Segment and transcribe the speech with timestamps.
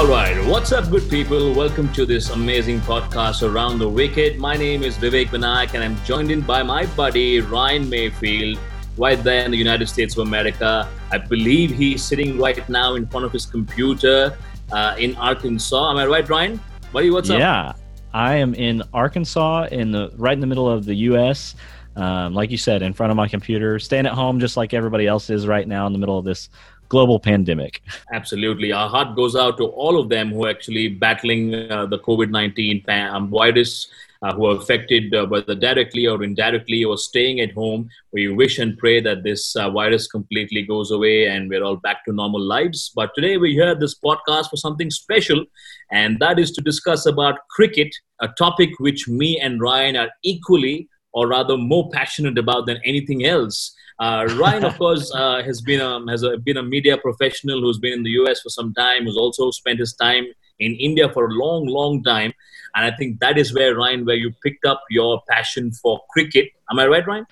[0.00, 0.42] All right.
[0.46, 1.52] What's up, good people?
[1.52, 4.38] Welcome to this amazing podcast around the wicket.
[4.38, 8.58] My name is Vivek Vinayak, and I'm joined in by my buddy Ryan Mayfield,
[8.96, 10.88] right there in the United States of America.
[11.10, 14.38] I believe he's sitting right now in front of his computer
[14.72, 15.90] uh, in Arkansas.
[15.90, 16.58] Am I right, Ryan?
[16.94, 17.76] Buddy, what's yeah, up?
[17.76, 21.56] Yeah, I am in Arkansas, in the right in the middle of the U.S.
[21.96, 25.06] Um, like you said, in front of my computer, staying at home just like everybody
[25.06, 26.48] else is right now in the middle of this
[26.90, 27.82] global pandemic.
[28.12, 28.72] Absolutely.
[28.72, 32.30] Our heart goes out to all of them who are actually battling uh, the COVID
[32.30, 33.88] 19 um, virus.
[34.22, 37.88] Uh, who are affected uh, whether directly or indirectly or staying at home.
[38.12, 42.04] We wish and pray that this uh, virus completely goes away and we're all back
[42.04, 42.92] to normal lives.
[42.94, 45.46] But today we hear this podcast for something special,
[45.90, 47.88] and that is to discuss about cricket,
[48.20, 53.24] a topic which me and Ryan are equally or rather more passionate about than anything
[53.24, 53.74] else.
[54.00, 57.78] Uh, Ryan, of course, uh, has been a, has a, been a media professional who's
[57.78, 60.24] been in the US for some time, who's also spent his time
[60.58, 62.32] in India for a long, long time.
[62.74, 66.48] And I think that is where, Ryan, where you picked up your passion for cricket.
[66.70, 67.26] Am I right, Ryan?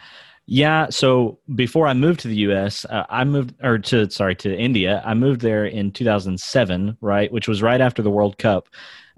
[0.45, 0.89] Yeah.
[0.91, 5.03] So before I moved to the U.S., uh, I moved or to sorry to India.
[5.05, 8.69] I moved there in 2007, right, which was right after the World Cup,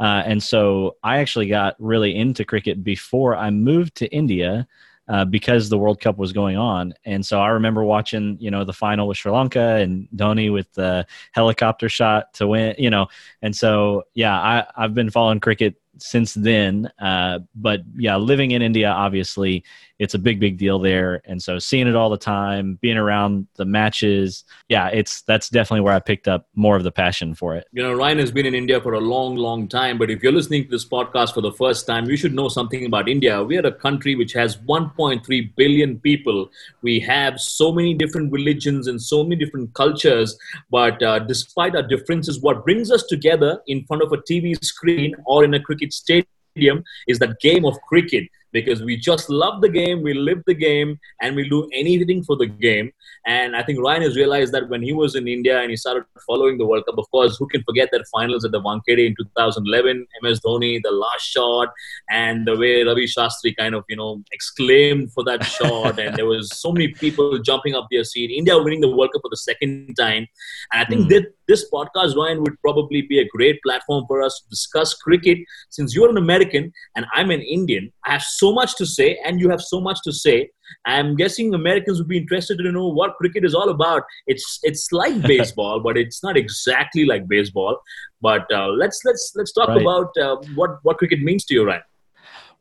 [0.01, 4.67] uh, and so I actually got really into cricket before I moved to India.
[5.11, 6.95] Uh, because the World Cup was going on.
[7.05, 10.73] And so I remember watching, you know, the final with Sri Lanka and Dhoni with
[10.75, 13.09] the helicopter shot to win, you know.
[13.43, 16.93] And so, yeah, I, I've been following cricket since then.
[17.01, 19.65] Uh, but yeah, living in India, obviously,
[20.01, 21.21] it's a big, big deal there.
[21.27, 25.83] And so seeing it all the time, being around the matches, yeah, it's that's definitely
[25.83, 27.67] where I picked up more of the passion for it.
[27.71, 29.99] You know, Ryan has been in India for a long, long time.
[29.99, 32.87] But if you're listening to this podcast for the first time, you should know something
[32.87, 33.45] about India.
[33.45, 36.51] We are a country which has 1.3 billion people.
[36.81, 40.39] We have so many different religions and so many different cultures.
[40.71, 45.15] But uh, despite our differences, what brings us together in front of a TV screen
[45.27, 49.69] or in a cricket stadium is that game of cricket because we just love the
[49.69, 52.93] game, we live the game, and we do anything for the game.
[53.27, 56.05] And I think Ryan has realized that when he was in India and he started
[56.27, 59.15] following the World Cup, of course, who can forget that finals at the Wankhede in
[59.19, 61.69] 2011, MS Dhoni, the last shot,
[62.11, 65.99] and the way Ravi Shastri kind of, you know, exclaimed for that shot.
[65.99, 68.31] and there was so many people jumping up their seat.
[68.31, 70.27] India winning the World Cup for the second time.
[70.73, 71.09] And I think mm.
[71.11, 75.39] that this podcast, Ryan, would probably be a great platform for us to discuss cricket.
[75.69, 79.41] Since you're an American and I'm an Indian, I have so much to say, and
[79.41, 80.51] you have so much to say.
[80.87, 84.03] I'm guessing Americans would be interested to know what cricket is all about.
[84.27, 87.79] It's it's like baseball, but it's not exactly like baseball.
[88.21, 89.81] But uh, let's let's let's talk right.
[89.81, 91.83] about uh, what what cricket means to you, Ryan.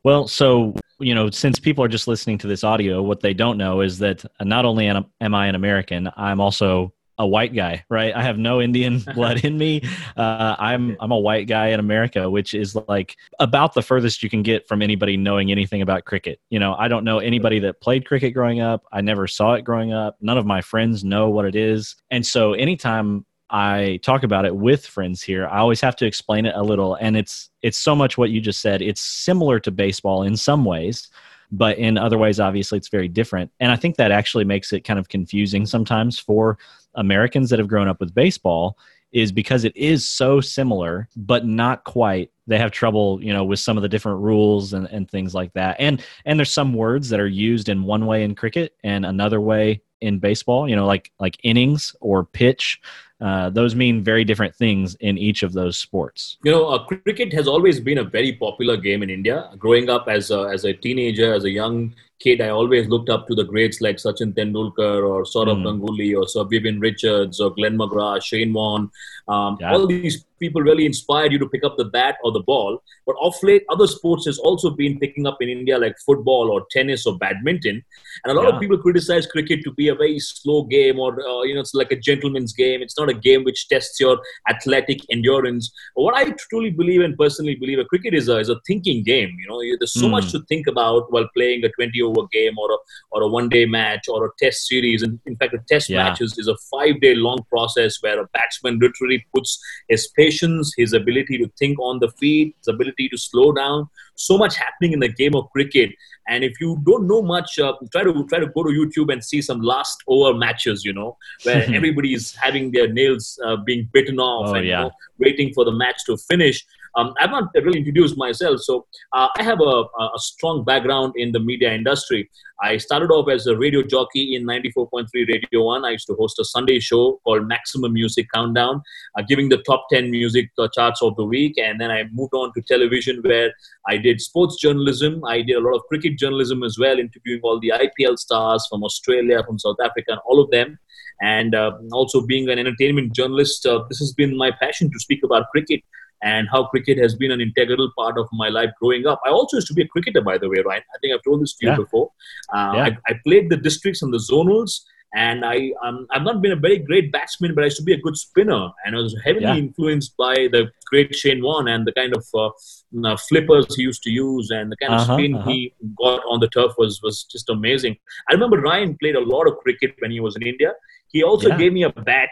[0.02, 3.56] Well, so you know, since people are just listening to this audio, what they don't
[3.56, 8.16] know is that not only am I an American, I'm also a white guy, right?
[8.16, 9.82] I have no Indian blood in me.
[10.16, 14.30] Uh, I'm I'm a white guy in America, which is like about the furthest you
[14.30, 16.40] can get from anybody knowing anything about cricket.
[16.48, 18.84] You know, I don't know anybody that played cricket growing up.
[18.90, 20.16] I never saw it growing up.
[20.22, 24.56] None of my friends know what it is, and so anytime I talk about it
[24.56, 27.94] with friends here, I always have to explain it a little, and it's it's so
[27.94, 28.80] much what you just said.
[28.80, 31.10] It's similar to baseball in some ways
[31.52, 34.84] but in other ways obviously it's very different and i think that actually makes it
[34.84, 36.58] kind of confusing sometimes for
[36.94, 38.76] Americans that have grown up with baseball
[39.12, 42.30] is because it is so similar, but not quite.
[42.46, 45.52] They have trouble, you know, with some of the different rules and, and things like
[45.54, 45.76] that.
[45.78, 49.40] And and there's some words that are used in one way in cricket and another
[49.40, 50.68] way in baseball.
[50.68, 52.80] You know, like like innings or pitch.
[53.20, 56.38] Uh, those mean very different things in each of those sports.
[56.42, 59.50] You know, uh, cricket has always been a very popular game in India.
[59.58, 63.26] Growing up as a, as a teenager, as a young kid, I always looked up
[63.26, 65.64] to the greats like Sachin Tendulkar or Sourav mm.
[65.64, 68.90] Ganguly or Sir Vivian Richards or Glenn McGrath, Shane Warne.
[69.30, 69.72] Um, yeah.
[69.72, 72.82] All these people really inspired you to pick up the bat or the ball.
[73.06, 76.66] But off late, other sports has also been picking up in India, like football or
[76.70, 77.84] tennis or badminton.
[78.24, 78.54] And a lot yeah.
[78.54, 81.74] of people criticize cricket to be a very slow game or uh, you know it's
[81.74, 82.82] like a gentleman's game.
[82.82, 85.72] It's not a game which tests your athletic endurance.
[85.94, 89.04] But what I truly believe and personally believe, a cricket is a is a thinking
[89.04, 89.36] game.
[89.38, 90.12] You know, there's so mm.
[90.12, 92.76] much to think about while playing a 20 over game or a
[93.12, 95.02] or a one day match or a test series.
[95.02, 96.04] And in fact, a test yeah.
[96.04, 100.72] match is, is a five day long process where a batsman literally puts his patience,
[100.76, 103.88] his ability to think on the feet, his ability to slow down.
[104.14, 105.90] So much happening in the game of cricket.
[106.28, 109.24] And if you don't know much, uh, try to try to go to YouTube and
[109.24, 110.84] see some last over matches.
[110.84, 114.78] You know, where everybody is having their nails uh, being bitten off oh, and yeah.
[114.78, 116.64] you know, waiting for the match to finish.
[116.96, 118.60] Um, I've not really introduced myself.
[118.60, 122.28] So uh, I have a, a, strong background in the media industry.
[122.62, 125.84] I started off as a radio jockey in 94.3 Radio 1.
[125.84, 128.82] I used to host a Sunday show called Maximum Music Countdown,
[129.16, 131.56] uh, giving the top 10 music uh, charts of the week.
[131.58, 133.52] And then I moved on to television where
[133.88, 135.24] I did sports journalism.
[135.24, 138.84] I did a lot of cricket journalism as well, interviewing all the IPL stars from
[138.84, 140.78] Australia, from South Africa, and all of them.
[141.22, 145.22] And uh, also being an entertainment journalist, uh, this has been my passion to speak
[145.22, 145.82] about cricket
[146.22, 149.20] and how cricket has been an integral part of my life growing up.
[149.24, 150.82] I also used to be a cricketer, by the way, Ryan.
[150.94, 151.76] I think I've told this to you yeah.
[151.76, 152.10] before.
[152.52, 152.84] Uh, yeah.
[152.84, 154.80] I, I, played the districts and the zonals,
[155.14, 157.94] and I um, I've not been a very great batsman, but I used to be
[157.94, 159.56] a good spinner, and I was heavily yeah.
[159.56, 164.10] influenced by the great Shane Warne and the kind of uh, flippers he used to
[164.10, 165.50] use, and the kind of uh-huh, spin uh-huh.
[165.50, 167.96] he got on the turf was was just amazing.
[168.28, 170.72] I remember Ryan played a lot of cricket when he was in India.
[171.08, 172.30] He also gave me a bat,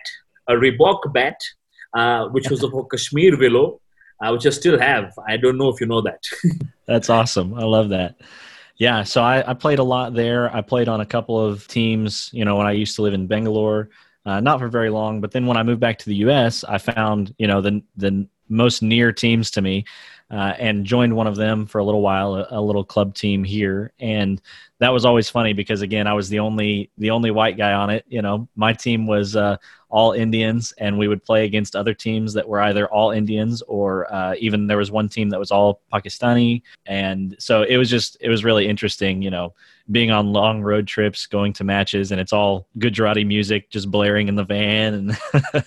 [0.49, 1.35] a Reebok bat
[1.95, 3.81] uh, which was a Kashmir willow,
[4.21, 5.13] uh, which I still have.
[5.27, 6.23] I don't know if you know that.
[6.87, 7.55] That's awesome.
[7.55, 8.17] I love that.
[8.77, 10.55] Yeah, so I, I, played a lot there.
[10.55, 13.27] I played on a couple of teams, you know, when I used to live in
[13.27, 13.91] Bangalore,
[14.25, 15.21] uh, not for very long.
[15.21, 18.29] But then when I moved back to the U.S., I found, you know, the the
[18.49, 19.85] most near teams to me,
[20.31, 23.43] uh, and joined one of them for a little while, a, a, little club team
[23.43, 24.41] here, and
[24.79, 27.91] that was always funny because again, I was the only the only white guy on
[27.91, 28.05] it.
[28.09, 29.57] You know, my team was uh,
[29.91, 34.13] all Indians, and we would play against other teams that were either all Indians or
[34.13, 38.17] uh, even there was one team that was all Pakistani, and so it was just
[38.21, 39.23] it was really interesting.
[39.23, 39.55] You know,
[39.91, 44.29] being on long road trips, going to matches, and it's all Gujarati music just blaring
[44.29, 44.95] in the van.
[44.95, 45.19] And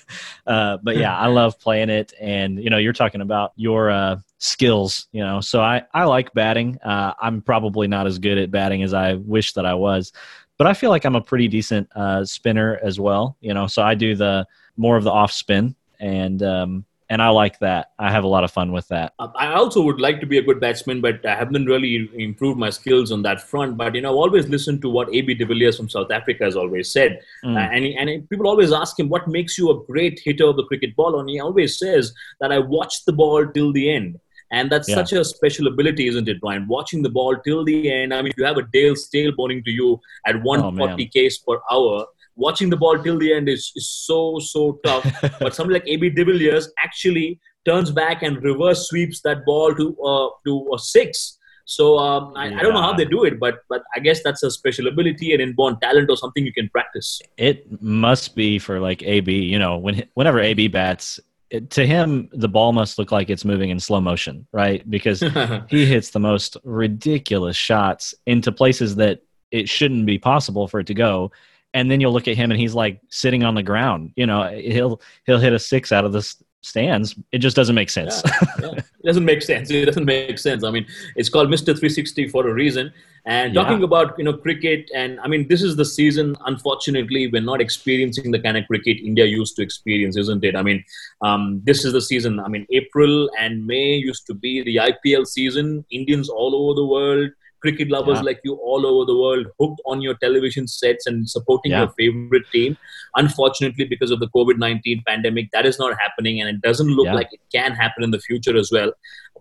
[0.47, 2.13] uh, but yeah, I love playing it.
[2.19, 5.07] And you know, you're talking about your uh, skills.
[5.11, 6.77] You know, so I I like batting.
[6.83, 10.13] Uh, I'm probably not as good at batting as I wish that I was,
[10.61, 13.35] but I feel like I'm a pretty decent uh, spinner as well.
[13.41, 14.45] You know, so I do the
[14.77, 17.93] more of the off spin and um, and I like that.
[17.97, 19.13] I have a lot of fun with that.
[19.17, 22.59] Uh, I also would like to be a good batsman, but I haven't really improved
[22.59, 23.75] my skills on that front.
[23.75, 26.55] But you know, I've always listened to what AB de Villiers from South Africa has
[26.55, 27.55] always said, mm.
[27.55, 30.65] uh, and and people always ask him what makes you a great hitter of the
[30.65, 34.19] cricket ball, and he always says that I watch the ball till the end.
[34.51, 34.95] And that's yeah.
[34.95, 36.67] such a special ability, isn't it, Brian?
[36.67, 38.13] Watching the ball till the end.
[38.13, 41.57] I mean, you have a Dale Steyn bowling to you at 140 oh, k's per
[41.71, 42.05] hour
[42.35, 45.05] watching the ball till the end is, is so so tough.
[45.39, 49.97] but somebody like AB de Villiers actually turns back and reverse sweeps that ball to
[50.01, 51.37] uh, to a six.
[51.65, 52.59] So um, I, yeah.
[52.59, 55.31] I, don't know how they do it, but but I guess that's a special ability
[55.33, 57.21] and inborn talent or something you can practice.
[57.37, 59.31] It must be for like AB.
[59.31, 61.19] You know, when whenever AB bats,
[61.51, 64.89] it, to him the ball must look like it's moving in slow motion, right?
[64.89, 65.19] Because
[65.69, 69.21] he hits the most ridiculous shots into places that
[69.51, 71.31] it shouldn't be possible for it to go
[71.73, 74.11] and then you'll look at him and he's like sitting on the ground.
[74.15, 77.15] You know, he'll he'll hit a six out of the stands.
[77.31, 78.21] It just doesn't make sense.
[78.25, 78.79] Yeah, yeah.
[79.03, 79.71] It doesn't make sense.
[79.71, 80.63] It doesn't make sense.
[80.63, 80.85] I mean,
[81.15, 81.65] it's called Mr.
[81.65, 82.93] 360 for a reason.
[83.25, 83.85] And talking yeah.
[83.85, 86.35] about you know cricket, and I mean, this is the season.
[86.45, 90.55] Unfortunately, we're not experiencing the kind of cricket India used to experience, isn't it?
[90.55, 90.83] I mean,
[91.21, 92.39] um, this is the season.
[92.39, 95.85] I mean, April and May used to be the IPL season.
[95.91, 97.31] Indians all over the world
[97.61, 98.23] cricket lovers yeah.
[98.23, 101.81] like you all over the world hooked on your television sets and supporting yeah.
[101.81, 102.77] your favorite team.
[103.15, 107.05] Unfortunately, because of the COVID 19 pandemic, that is not happening and it doesn't look
[107.05, 107.13] yeah.
[107.13, 108.91] like it can happen in the future as well.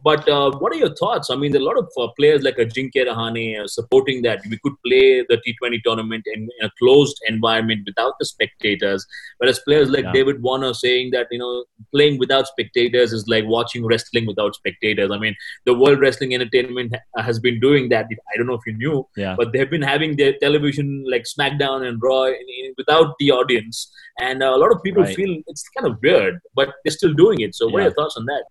[0.02, 1.30] But uh, what are your thoughts?
[1.30, 4.40] I mean, there are a lot of uh, players like Ajinkya Rahane uh, supporting that
[4.48, 9.06] we could play the T20 tournament in, in, a closed environment without the spectators.
[9.38, 10.12] Whereas players like yeah.
[10.12, 15.10] David Warner saying that you know playing without spectators is like watching wrestling without spectators.
[15.10, 15.34] I mean,
[15.66, 18.06] the World Wrestling Entertainment ha- has been doing that.
[18.32, 19.34] I don't know if you knew, yeah.
[19.36, 23.90] but they've been having their television like SmackDown and Raw in, in, without the audience,
[24.18, 25.14] and uh, a lot of people right.
[25.14, 27.54] feel it's kind of weird, but they're still doing it.
[27.54, 27.78] So, what yeah.
[27.78, 28.44] are your thoughts on that?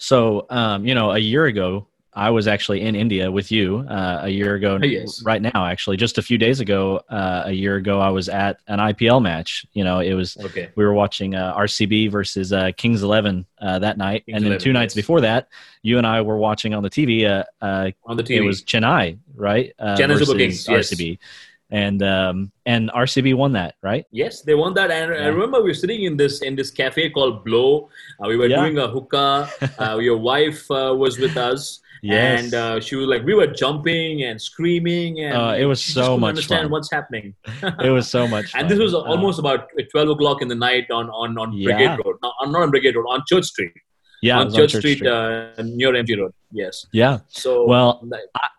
[0.00, 4.20] So, um, you know, a year ago, I was actually in India with you uh,
[4.22, 5.22] a year ago, yes.
[5.22, 7.02] right now, actually, just a few days ago.
[7.08, 9.64] Uh, a year ago, I was at an IPL match.
[9.74, 10.70] You know, it was okay.
[10.74, 14.52] we were watching uh, RCB versus uh, Kings Eleven uh, that night, Kings and then
[14.52, 15.02] 11, two nights yes.
[15.02, 15.48] before that,
[15.82, 17.28] you and I were watching on the TV.
[17.28, 19.72] Uh, on the TV, it was Chennai, right?
[19.80, 20.92] Chennai Super Kings, yes.
[20.92, 21.18] RCB
[21.70, 24.04] and um, and RCB won that, right?
[24.10, 24.90] Yes, they won that.
[24.90, 25.24] And yeah.
[25.24, 27.88] I remember we were sitting in this in this cafe called Blow.
[28.22, 28.60] Uh, we were yeah.
[28.60, 29.48] doing a hookah.
[29.78, 31.80] Uh, your wife uh, was with us.
[32.02, 32.44] Yes.
[32.44, 36.16] And uh, she was like, we were jumping and screaming, and uh, it was so
[36.16, 36.28] much fun!
[36.30, 36.70] understand fun.
[36.70, 37.34] what's happening.
[37.82, 38.52] it was so much.
[38.52, 38.60] Fun.
[38.62, 41.64] and this was uh, almost about twelve o'clock in the night on on on yeah.
[41.64, 43.72] Brigade Road, not, not on Brigade Road, on Church Street.
[44.22, 45.10] Yeah, on Church, on Street, Street.
[45.10, 46.34] Uh, near MG Road.
[46.52, 46.86] Yes.
[46.92, 47.20] Yeah.
[47.28, 48.06] So well,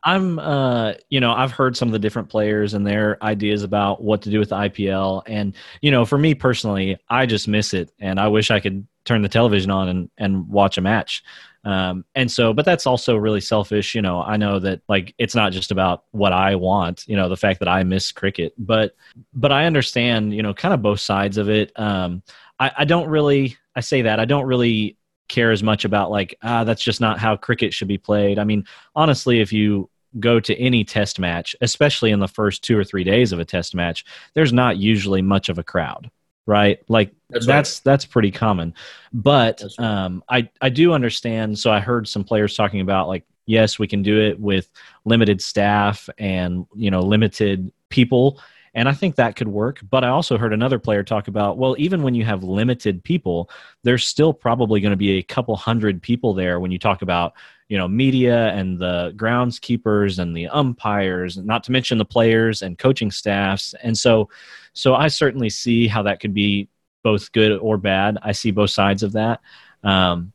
[0.03, 3.63] I, am uh, you know, I've heard some of the different players and their ideas
[3.63, 7.48] about what to do with the IPL, and you know, for me personally, I just
[7.48, 10.82] miss it, and I wish I could turn the television on and and watch a
[10.82, 11.24] match.
[11.63, 13.94] Um, and so, but that's also really selfish.
[13.94, 17.08] You know, I know that like it's not just about what I want.
[17.08, 18.96] You know, the fact that I miss cricket, but
[19.34, 20.34] but I understand.
[20.34, 21.72] You know, kind of both sides of it.
[21.80, 22.24] Um,
[22.60, 23.58] I, I don't really.
[23.75, 24.98] I say that I don't really
[25.32, 28.38] care as much about like ah that's just not how cricket should be played.
[28.38, 32.78] I mean, honestly, if you go to any test match, especially in the first two
[32.78, 36.12] or three days of a test match, there's not usually much of a crowd,
[36.46, 36.80] right?
[36.90, 37.82] Like that's that's, right.
[37.86, 38.74] that's pretty common.
[39.14, 39.86] But right.
[39.86, 41.58] um, I I do understand.
[41.58, 44.70] So I heard some players talking about like yes, we can do it with
[45.06, 48.40] limited staff and you know limited people.
[48.74, 49.82] And I think that could work.
[49.90, 53.50] But I also heard another player talk about, well, even when you have limited people,
[53.84, 57.34] there's still probably going to be a couple hundred people there when you talk about
[57.68, 62.78] you know media and the groundskeepers and the umpires not to mention the players and
[62.78, 64.28] coaching staffs and so
[64.74, 66.68] so i certainly see how that could be
[67.01, 69.40] both good or bad i see both sides of that
[69.86, 70.34] um,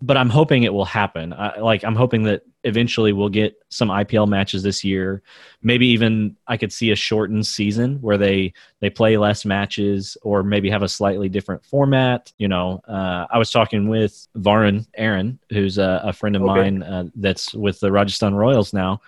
[0.00, 1.32] but I'm hoping it will happen.
[1.32, 5.22] I, like I'm hoping that eventually we'll get some IPL matches this year.
[5.62, 10.42] Maybe even I could see a shortened season where they they play less matches or
[10.42, 12.32] maybe have a slightly different format.
[12.38, 16.52] You know, uh, I was talking with Varun Aaron, who's a, a friend of okay.
[16.52, 19.00] mine uh, that's with the Rajasthan Royals now.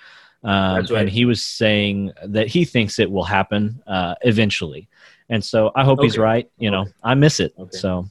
[0.44, 0.90] Um, right.
[0.92, 4.88] And he was saying that he thinks it will happen uh, eventually.
[5.28, 6.06] And so I hope okay.
[6.06, 6.48] he's right.
[6.58, 7.54] You know, I miss it.
[7.58, 7.76] Okay.
[7.76, 8.08] So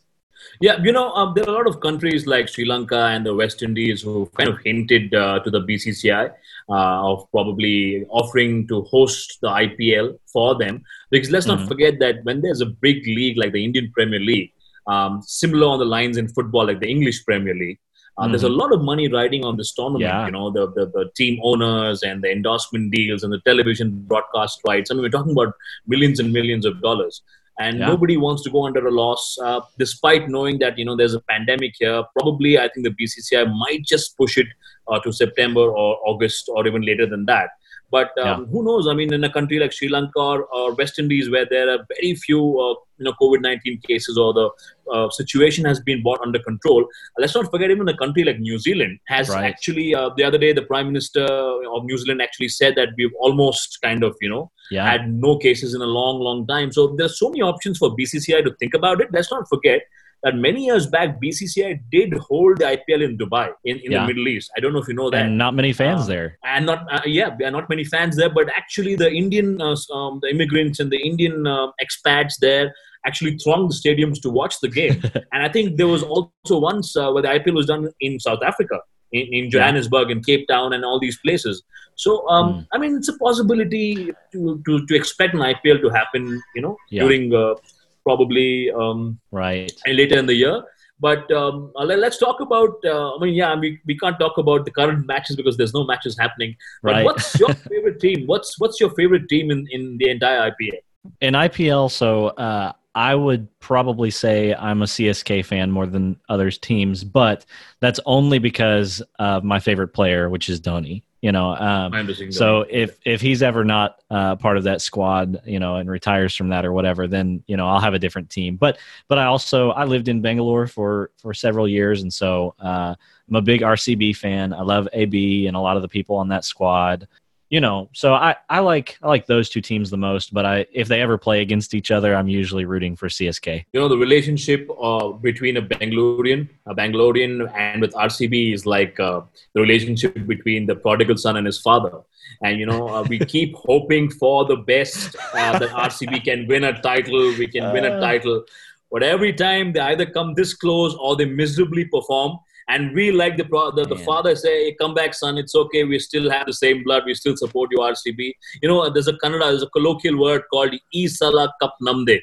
[0.62, 3.34] yeah, you know, um, there are a lot of countries like Sri Lanka and the
[3.34, 6.32] West Indies who kind of hinted uh, to the BCCI
[6.70, 10.84] uh, of probably offering to host the IPL for them.
[11.12, 11.60] Because let's mm-hmm.
[11.60, 14.52] not forget that when there's a big league like the Indian Premier League,
[14.88, 17.80] um, similar on the lines in football like the English Premier League,
[18.18, 18.32] uh, mm-hmm.
[18.32, 20.02] There's a lot of money riding on this tournament.
[20.02, 20.26] Yeah.
[20.26, 24.62] You know, the, the, the team owners and the endorsement deals and the television broadcast
[24.68, 24.90] rights.
[24.90, 25.54] I mean, we're talking about
[25.86, 27.22] millions and millions of dollars
[27.60, 27.88] and yeah.
[27.88, 31.22] nobody wants to go under a loss uh, despite knowing that you know there's a
[31.22, 34.48] pandemic here probably i think the bcci might just push it
[34.88, 37.50] uh, to september or august or even later than that
[37.90, 38.48] but um, yeah.
[38.48, 38.88] who knows?
[38.88, 41.86] I mean, in a country like Sri Lanka or, or West Indies, where there are
[41.96, 44.50] very few, uh, you know, COVID nineteen cases or the
[44.92, 46.86] uh, situation has been brought under control.
[47.18, 49.46] Let's not forget, even a country like New Zealand has right.
[49.46, 49.96] actually.
[49.96, 53.80] Uh, the other day, the Prime Minister of New Zealand actually said that we've almost
[53.82, 54.90] kind of, you know, yeah.
[54.90, 56.72] had no cases in a long, long time.
[56.72, 59.10] So there's so many options for BCCI to think about it.
[59.12, 59.82] Let's not forget
[60.24, 64.02] that many years back, BCCI did hold the IPL in Dubai, in, in yeah.
[64.02, 64.52] the Middle East.
[64.58, 65.26] I don't know if you know that.
[65.26, 66.38] And not many fans uh, there.
[66.44, 70.30] And not, uh, yeah, not many fans there, but actually the Indian, uh, um, the
[70.30, 72.74] immigrants and the Indian uh, expats there
[73.06, 75.02] actually thronged the stadiums to watch the game.
[75.32, 78.40] and I think there was also once uh, where the IPL was done in South
[78.44, 78.80] Africa.
[79.12, 81.64] In, in Johannesburg and Cape Town and all these places.
[81.96, 82.68] So, um, mm.
[82.74, 86.78] I mean, it's a possibility to, to, to expect an IPL to happen, you know,
[86.90, 87.04] yeah.
[87.04, 87.56] during uh,
[88.04, 90.64] probably um, right later in the year.
[91.00, 92.78] But um, uh, let, us talk about.
[92.84, 95.86] Uh, I mean, yeah, we, we can't talk about the current matches because there's no
[95.86, 96.56] matches happening.
[96.82, 97.06] But right.
[97.06, 98.26] what's your favorite team?
[98.26, 100.80] What's what's your favorite team in, in the entire IPL?
[101.22, 106.58] In IPL, so uh, I would probably say I'm a CSK fan more than others
[106.58, 107.46] teams, but
[107.80, 111.04] that's only because of my favorite player, which is Dhoni.
[111.22, 115.60] You know, um, so if if he's ever not uh, part of that squad, you
[115.60, 118.56] know, and retires from that or whatever, then you know I'll have a different team.
[118.56, 122.96] But but I also I lived in Bangalore for for several years, and so uh,
[123.30, 124.54] I'm a big RCB fan.
[124.54, 127.08] I love AB and a lot of the people on that squad
[127.50, 130.34] you know, so I, I like I like those two teams the most.
[130.34, 133.66] But I if they ever play against each other, I'm usually rooting for CSK.
[133.72, 139.00] You know, the relationship uh, between a Bangalorean, a Bangalorean, and with RCB is like
[139.00, 139.22] uh,
[139.54, 142.02] the relationship between the prodigal son and his father.
[142.44, 146.66] And you know, uh, we keep hoping for the best uh, that RCB can win
[146.66, 147.34] a title.
[147.38, 148.00] We can win a uh.
[148.02, 148.44] title.
[148.92, 153.38] But every time they either come this close or they miserably perform, and we like
[153.38, 153.44] the
[153.76, 155.38] the, the father say, "Come back, son.
[155.38, 155.84] It's okay.
[155.84, 157.04] We still have the same blood.
[157.06, 160.74] We still support you, RCB." You know, there's a Kannada, there's a colloquial word called
[160.96, 162.20] "Isala Cup Namde."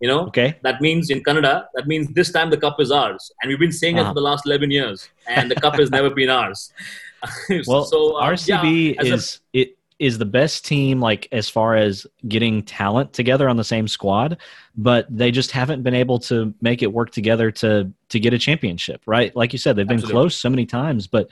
[0.00, 0.58] You know, okay.
[0.62, 3.72] That means in Kannada, that means this time the cup is ours, and we've been
[3.72, 4.10] saying uh-huh.
[4.10, 6.72] it for the last eleven years, and the cup has never been ours.
[7.66, 11.76] well, so uh, RCB yeah, is a, it is the best team like as far
[11.76, 14.36] as getting talent together on the same squad
[14.76, 18.38] but they just haven't been able to make it work together to to get a
[18.38, 19.34] championship right?
[19.34, 20.20] Like you said they've been Absolutely.
[20.20, 21.28] close so many times but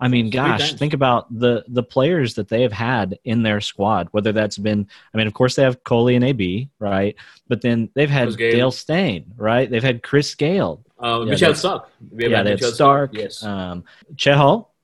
[0.00, 4.08] i mean gosh think about the the players that they have had in their squad
[4.10, 7.14] whether that's been i mean of course they have Kohli and AB right?
[7.48, 9.70] But then they've had Dale Steyn right?
[9.70, 13.44] They've had Chris Gayle uh, yeah, Mitchell Starc yeah they had Starc, yes.
[13.44, 13.84] um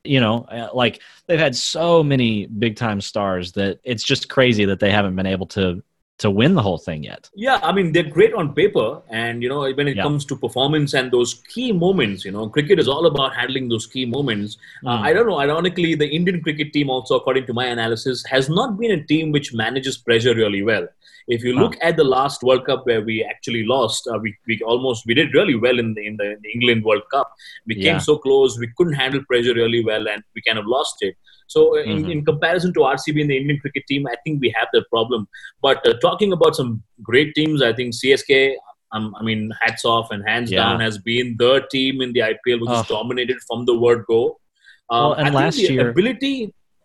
[0.04, 4.64] you know uh, like they've had so many big time stars that it's just crazy
[4.64, 5.82] that they haven't been able to
[6.22, 7.28] to win the whole thing yet.
[7.34, 8.86] Yeah, I mean they're great on paper,
[9.22, 10.02] and you know when it Yeah.
[10.06, 13.86] comes to performance and those key moments, you know, cricket is all about handling those
[13.94, 14.56] key moments.
[14.86, 15.02] Uh, Mm.
[15.08, 15.38] I don't know.
[15.46, 19.32] Ironically, the Indian cricket team also, according to my analysis, has not been a team
[19.38, 20.86] which manages pressure really well.
[21.34, 24.54] If you look at the last World Cup where we actually lost, uh, we, we
[24.72, 27.28] almost we did really well in the, in the in the England World Cup.
[27.68, 27.84] We Yeah.
[27.84, 31.14] came so close, we couldn't handle pressure really well, and we kind of lost it.
[31.52, 32.10] So, uh, in, Mhm.
[32.14, 35.26] in comparison to RCB and the Indian cricket team, I think we have that problem.
[35.66, 36.70] But uh, talking about some
[37.10, 38.54] great teams, I think CSK.
[38.96, 40.62] Um, I mean, hats off and hands Yeah.
[40.62, 42.80] down has been the team in the IPL which Oh.
[42.80, 44.20] is dominated from the word go.
[44.90, 46.34] Um, Well, and I think last the year- ability,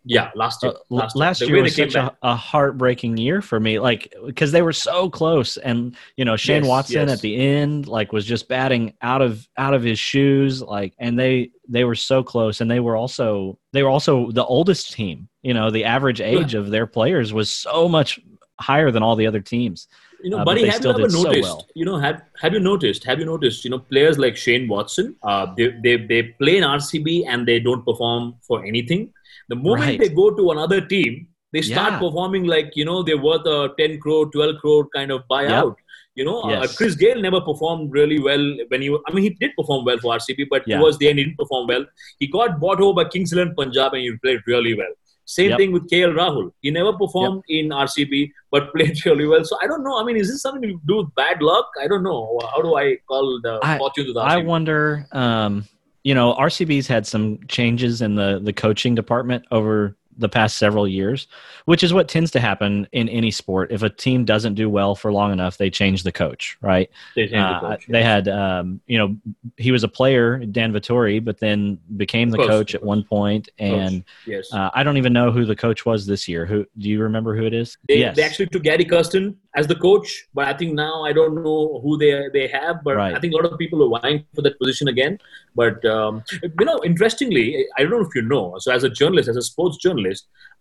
[0.07, 3.59] yeah, last year, Uh, l- last, the year was such a, a heartbreaking year for
[3.59, 7.11] me, like because they were so close, and you know Shane Yes, Watson yes.
[7.17, 11.19] at the end, like was just batting out of out of his shoes, like, and
[11.19, 15.27] they they were so close, and they were also they were also the oldest team.
[15.43, 18.19] You know, the average age of their players was so much
[18.59, 19.87] higher than all the other teams.
[20.23, 21.43] You know, Uh, but buddy, have you ever did so noticed?
[21.43, 21.67] well.
[21.75, 23.03] You know, have have you noticed?
[23.03, 23.63] Have you noticed?
[23.63, 27.59] You know, players like Shane Watson, uh, they, they they play in RCB and they
[27.59, 29.13] don't perform for anything.
[29.49, 29.99] The moment Right.
[29.99, 31.99] they go to another team, they start Yeah.
[31.99, 35.75] performing like you know they're worth a ten crore, twelve crore kind of buyout.
[36.15, 38.89] You know, uh, Chris Gayle never performed really well when he.
[39.07, 40.79] I mean, he did perform well for RCB, but Yeah.
[40.79, 41.85] towards the end, he didn't perform well.
[42.19, 44.93] He got bought over by Kings Eleven Punjab, and he played really well.
[45.25, 45.59] Same Yep.
[45.59, 46.51] thing with KL Rahul.
[46.61, 49.43] He never performed in RCB, but played really well.
[49.43, 49.97] So I don't know.
[49.99, 51.67] I mean, is this something to do with bad luck?
[51.81, 52.39] I don't know.
[52.51, 54.45] How do I call the I- fortunes with I RCB?
[54.47, 55.05] wonder.
[55.11, 55.65] Um,
[56.07, 60.87] you know, RCB's had some changes in the the coaching department over the past several
[60.87, 61.27] years,
[61.65, 63.71] which is what tends to happen in any sport.
[63.71, 66.89] If a team doesn't do well for long enough, they change the coach, right?
[67.15, 69.17] They changed the Uh, coach, they had, um, you know,
[69.57, 73.17] he was a player, Dan Vettori, but then became the coach of at one point.
[73.17, 74.53] point, and yes.
[74.53, 76.45] uh, I don't even know who the coach was this year.
[76.45, 77.77] Who do you remember who it is?
[77.87, 81.13] They, yes, they actually took Gary Kirsten as the coach, but I think now I
[81.13, 82.83] don't know who they they have.
[82.83, 83.15] But Right.
[83.15, 85.13] I think a lot of people are vying for that position again.
[85.55, 86.23] But um,
[86.59, 87.45] you know, interestingly,
[87.75, 88.45] I don't know if you know.
[88.59, 90.06] So as a journalist, as a sports journalist,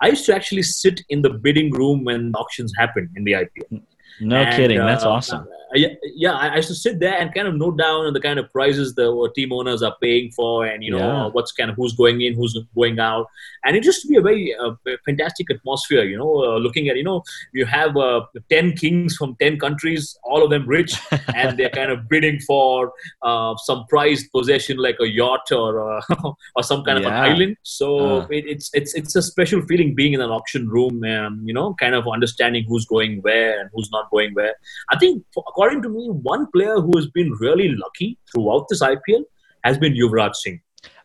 [0.00, 3.82] I used to actually sit in the bidding room when auctions happened in the IPL.
[4.20, 4.78] No And, kidding.
[4.78, 5.40] That's uh, awesome.
[5.40, 8.20] uh, yeah, yeah, I I used to sit there and kind of note down the
[8.20, 11.26] kind of prices the uh, team owners are paying for, and you know Yeah.
[11.34, 13.26] what's kind of who's going in, who's going out,
[13.64, 14.72] and it used to be a very uh,
[15.04, 16.04] fantastic atmosphere.
[16.04, 17.18] You know, uh, looking at you know
[17.52, 20.94] you have uh, ten kings from ten countries, all of them rich,
[21.34, 26.00] and they're kind of bidding for uh, some prized possession like a yacht or uh,
[26.56, 27.56] or some kind of an island.
[27.64, 27.86] So
[28.22, 28.26] Uh.
[28.38, 31.68] it, it's it's it's a special feeling being in an auction room, and you know,
[31.84, 34.54] kind of understanding who's going where and who's not going where.
[34.90, 39.24] I think, according to me, one player who has been really lucky throughout this IPL
[39.64, 40.60] has been Yuvraj Singh.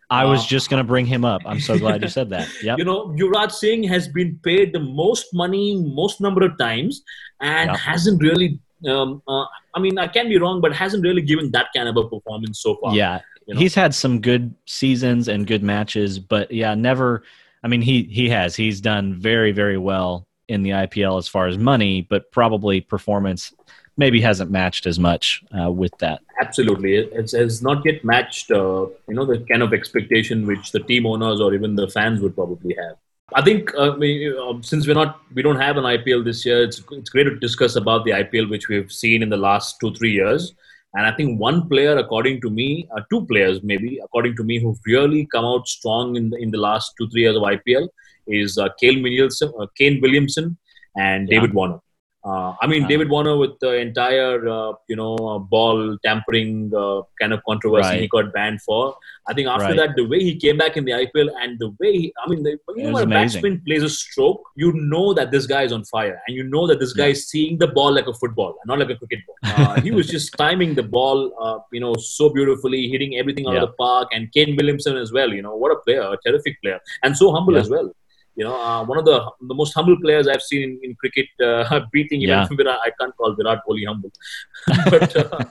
[0.10, 1.42] I was uh, just going to bring him up.
[1.46, 2.50] I'm so glad you said that.
[2.64, 2.80] Yep.
[2.80, 7.02] You know, Yuvraj Singh has been paid the most money, most number of times,
[7.40, 7.78] and Yeah.
[7.78, 8.60] hasn't really.
[8.88, 11.96] Um, uh, I mean, I can be wrong, but hasn't really given that kind of
[11.98, 12.96] a performance so far.
[12.96, 13.60] yeah, you know?
[13.60, 17.24] he's had some good seasons and good matches, but yeah, never.
[17.64, 18.56] I mean, he he has.
[18.56, 23.54] He's done very very well in the IPL as far as money, but probably performance
[23.98, 26.22] maybe hasn't matched as much uh, with that.
[26.42, 30.80] Absolutely, it has not yet matched, uh, you know, the kind of expectation which the
[30.80, 32.96] team owners or even the fans would probably have.
[33.34, 36.64] I think uh, we, um, since we're not, we don't have an IPL this year.
[36.64, 39.94] It's it's great to discuss about the IPL which we've seen in the last two
[39.94, 40.54] three years.
[40.94, 44.60] And I think one player, according to me, uh, two players maybe, according to me,
[44.60, 47.88] who've really come out strong in the, in the last two three years of IPL
[48.32, 50.58] is uh, Kane Williamson, uh, Kane Williamson,
[50.98, 51.39] and Yeah.
[51.39, 51.80] David Warner.
[52.24, 56.72] Uh, I mean, Uh, David Warner with the entire, uh, you know, uh, ball tampering
[56.82, 58.96] uh, kind of controversy he got banned for.
[59.28, 59.78] I think after Right.
[59.78, 62.44] that, the way he came back in the IPL and the way, he, I mean,
[62.44, 65.74] the, you know, when a batsman plays a stroke, you know that this guy is
[65.78, 68.52] on fire, and you know that this guy is seeing the ball like a football,
[68.62, 69.38] and not like a cricket ball.
[69.56, 73.56] Uh, he was just timing the ball, uh, you know, so beautifully, hitting everything out
[73.56, 73.63] Yeah.
[73.63, 75.34] of the park, and Kane Williamson as well.
[75.34, 77.62] You know, what a player, a terrific player, and so humble Yeah.
[77.65, 77.89] as well.
[78.38, 81.28] You know, uh, one of the the most humble players I've seen in, in cricket,
[81.44, 82.80] uh, beating even Virat.
[82.84, 84.12] I can't call Virat Kohli humble,
[84.89, 85.44] but uh, uh,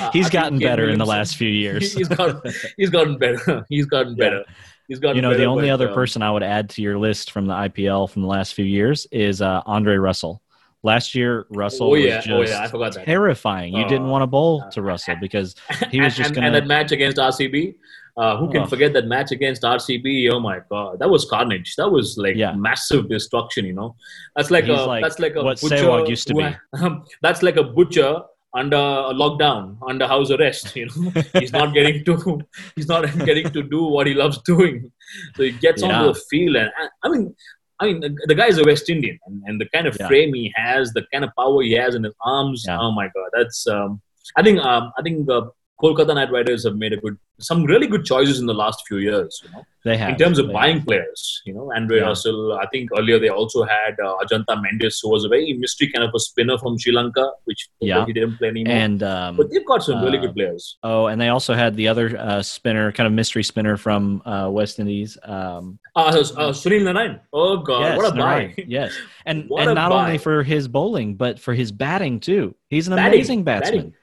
[0.00, 1.92] I He's gotten better in the last few years.
[1.94, 2.40] he's gotten
[2.78, 3.66] he's gotten better.
[3.68, 4.24] He's gotten Yeah.
[4.24, 4.44] better.
[4.88, 6.82] He's gotten you know, better, the only but, other um, person I would add to
[6.82, 10.42] your list from the IPL from the last few years is uh, Andre Russell.
[10.82, 13.04] Last year, Russell Oh yeah, was oh just yeah, I forgot that.
[13.04, 13.72] terrifying.
[13.74, 14.10] You didn't Oh.
[14.10, 15.54] want to bowl to Russell because
[15.90, 17.74] he was just and, gonna- and that match against RCB.
[18.16, 18.66] Uh, who can Oh.
[18.66, 20.28] forget that match against RCB?
[20.30, 21.76] Oh my god, that was carnage.
[21.76, 22.52] That was like Yeah.
[22.52, 23.64] massive destruction.
[23.64, 23.96] You know,
[24.36, 26.46] that's like He's a like that's like a what butcher Sehwag used to be.
[27.22, 28.20] that's like a butcher
[28.54, 30.76] under a lockdown, under house arrest.
[30.76, 32.40] You know, he's not getting to
[32.76, 34.92] he's not getting to do what he loves doing.
[35.36, 35.88] So he gets Yeah.
[36.02, 37.34] onto the field, and I- I mean,
[37.80, 40.06] I mean, the, the guy is a West Indian, and, and the kind of Yeah.
[40.06, 42.64] frame he has, the kind of power he has in his arms.
[42.68, 42.78] Yeah.
[42.78, 43.66] Oh my God, that's.
[43.66, 44.02] Um,
[44.36, 44.60] I think.
[44.60, 45.50] Um, I think the
[45.82, 48.98] Kolkata Knight Riders have made a good, some really good choices in the last few
[48.98, 49.40] years.
[49.44, 50.86] You know, They have in terms of buying have.
[50.86, 51.42] players.
[51.44, 52.04] You know, Andre Yeah.
[52.04, 52.52] Russell.
[52.62, 56.04] I think earlier they also had uh, Ajantha Mendis, who was a very mystery kind
[56.04, 58.06] of a spinner from Sri Lanka, which Yeah.
[58.06, 58.72] he didn't play anymore.
[58.74, 60.78] And um, but they've got some really uh, good players.
[60.84, 64.48] oh, and they also had the other uh, spinner, kind of mystery spinner from uh,
[64.52, 65.18] West Indies.
[65.24, 67.18] Um, Uh, uh, Sunil Narayan.
[67.32, 68.54] Oh God, yes, what a Narayan.
[68.56, 68.64] buy!
[68.78, 70.04] yes, and What and not buy.
[70.04, 72.54] only for his bowling, but for his batting too.
[72.70, 73.76] He's an Batting, amazing batsman.
[73.76, 73.94] batting.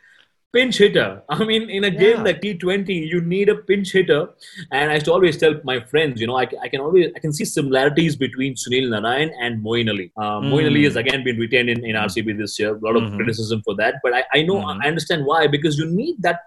[0.52, 1.22] Pinch hitter.
[1.30, 2.24] I mean, in a game Yeah.
[2.24, 4.30] like T20, you need a pinch hitter.
[4.72, 7.20] And I used to always tell my friends, you know, I, I can always I
[7.20, 10.12] can see similarities between Sunil Narayan and Moeen Ali.
[10.18, 10.86] Uh, Moeen Ali Mm.
[10.86, 12.76] has again been retained in, in RCB this year.
[12.76, 13.18] A lot of Mhm.
[13.18, 14.82] criticism for that, but I, I know Mhm.
[14.84, 16.40] I understand why because you need that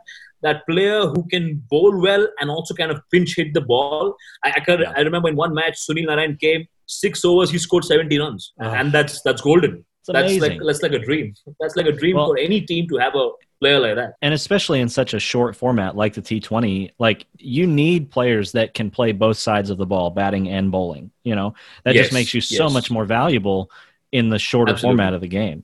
[0.47, 4.17] that player who can bowl well and also kind of pinch hit the ball.
[4.45, 4.93] I I, can, Yeah.
[4.97, 8.73] I remember in one match, Sunil Narayan came six overs, he scored 70 runs, Ah.
[8.81, 9.85] and that's that's golden.
[10.07, 11.35] That's like that's like a dream.
[11.61, 14.15] That's like a dream Well- for any team to have a player like that.
[14.23, 18.75] and especially in such a short format like the T20, like you need players that
[18.75, 21.13] can play both sides of the ball, batting and bowling.
[21.23, 23.71] You know, that Yes, just makes you so much more valuable
[24.11, 24.97] in the shorter Absolutely.
[24.99, 25.63] format of the game.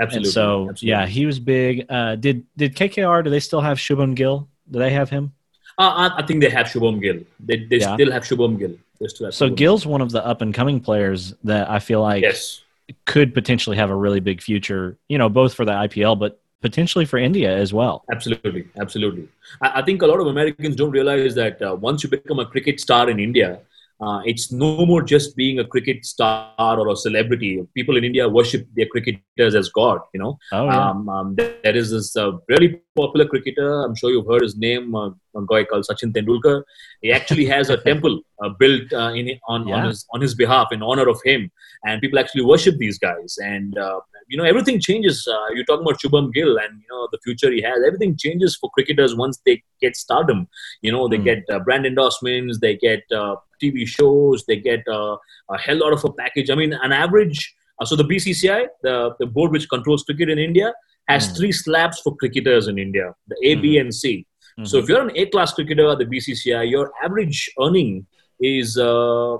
[0.00, 0.28] Absolutely.
[0.28, 0.88] And so, absolutely.
[0.90, 1.86] yeah, he was big.
[1.90, 3.24] Uh, did did KKR?
[3.24, 4.48] Do they still have Shubham Gill?
[4.70, 5.32] Do they have him?
[5.76, 7.18] Uh, I, I think they have Shubham Gill.
[7.40, 7.94] They, they Yeah.
[7.94, 8.76] still have Shubham Gill.
[9.00, 12.22] Have So Shubham Gill's one of the up and coming players that I feel like
[12.22, 12.62] Yes.
[13.06, 14.98] Could potentially have a really big future.
[15.08, 18.04] You know, both for the IPL, but potentially for India as well.
[18.12, 19.28] Absolutely, absolutely.
[19.62, 22.46] I, I think a lot of Americans don't realize that uh, once you become a
[22.46, 23.60] cricket star in India,
[24.00, 27.60] uh, it's no more just being a cricket star or a celebrity.
[27.74, 30.00] People in India worship their cricketers as God.
[30.14, 33.70] You know, Oh yeah, um, um, there there is this uh, really popular cricketer.
[33.84, 36.62] I'm sure you've heard his name, uh, a guy called Sachin Tendulkar.
[37.02, 39.76] He actually has a temple uh, built uh, in on, Yeah.
[39.76, 41.50] on his on his behalf in honor of him,
[41.86, 43.36] and people actually worship these guys.
[43.42, 45.26] And uh, you know, everything changes.
[45.34, 47.78] Uh, you're talking about Shubham Gill and you know the future he has.
[47.86, 50.48] Everything changes for cricketers once they get stardom.
[50.82, 51.24] You know, they Hmm.
[51.30, 55.16] get uh, brand endorsements, they get uh, TV shows, they get uh,
[55.50, 56.50] a hell lot of a package.
[56.50, 57.54] I mean, an average.
[57.80, 60.72] Uh, so the BCCI, the, the board which controls cricket in India,
[61.08, 61.34] has Hmm.
[61.36, 64.26] three slabs for cricketers in India: the A, B, and C.
[64.64, 64.82] So Mhm.
[64.82, 68.06] if you're an A-class cricketer at the BCCI, your average earning
[68.40, 69.36] is uh,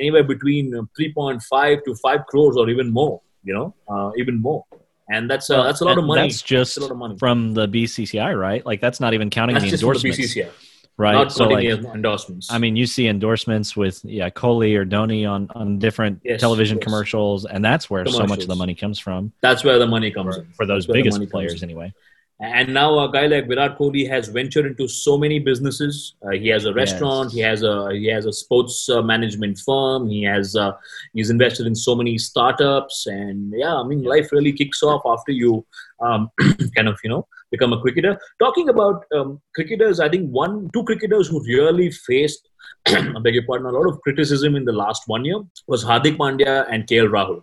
[0.00, 3.20] anywhere between 3.5 to 5 crores or even more.
[3.44, 4.64] You know, uh, even more,
[5.10, 6.22] and that's uh, that's a lot of money.
[6.22, 7.16] That's just a lot of money.
[7.18, 8.64] from the BCCI, right?
[8.64, 10.48] Like that's not even counting That's the just from the endorsements, BCCI,
[10.96, 11.12] right?
[11.12, 12.50] not so like, endorsements.
[12.50, 16.78] I mean, you see endorsements with yeah, Kohli or Dhoni on on different Yes, television
[16.78, 16.84] yes.
[16.84, 20.10] commercials, and that's where so much of the money comes from that's where the money
[20.10, 20.46] comes in.
[20.56, 21.92] for those biggest players, anyway.
[22.40, 26.16] And now a guy like Virat Kohli has ventured into so many businesses.
[26.20, 27.32] Uh, he has a restaurant.
[27.32, 27.34] Yes.
[27.34, 30.08] He has a he has a sports uh, management firm.
[30.08, 30.72] He has uh,
[31.12, 33.06] he's invested in so many startups.
[33.06, 35.64] And yeah, I mean, life really kicks off after you
[36.00, 36.28] um,
[36.76, 38.12] kind of you know become a cricketer.
[38.44, 42.48] Talking about um, cricketers, I think one two cricketers who really faced
[42.86, 45.40] I beg your pardon a lot of criticism in the last one year
[45.74, 47.42] was Hardik Pandya and KL Rahul.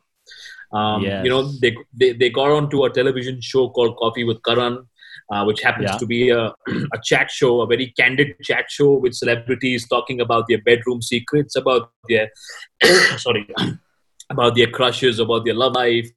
[0.79, 1.23] Um, Yes.
[1.25, 4.75] You know, they, they they got onto a television show called Coffee with Karan,
[5.31, 5.97] uh, which happens Yeah.
[6.03, 6.41] to be a,
[6.97, 11.55] a chat show, a very candid chat show with celebrities talking about their bedroom secrets,
[11.63, 12.29] about their
[13.25, 13.43] sorry,
[14.31, 16.09] about their crushes, about their love life,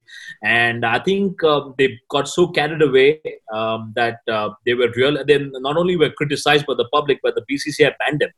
[0.42, 3.20] and I think um, they got so carried away
[3.52, 5.22] um, that uh, they were real.
[5.26, 8.30] Then not only were criticized by the public, but the BCCI banned them.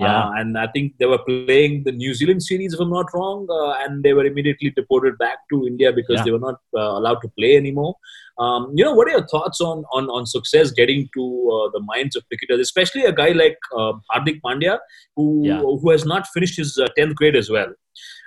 [0.00, 0.24] Yeah.
[0.24, 3.46] Uh, and I think they were playing the New Zealand series, if I'm not wrong,
[3.48, 6.24] uh, and they were immediately deported back to India because Yeah.
[6.24, 7.94] they were not uh, allowed to play anymore.
[8.36, 11.22] Um, you know, what are your thoughts on on, on success getting to
[11.56, 14.78] uh, the minds of cricketers, especially a guy like uh, Hardik Pandya,
[15.14, 15.60] who Yeah.
[15.60, 17.70] who has not finished his uh, tenth grade as well,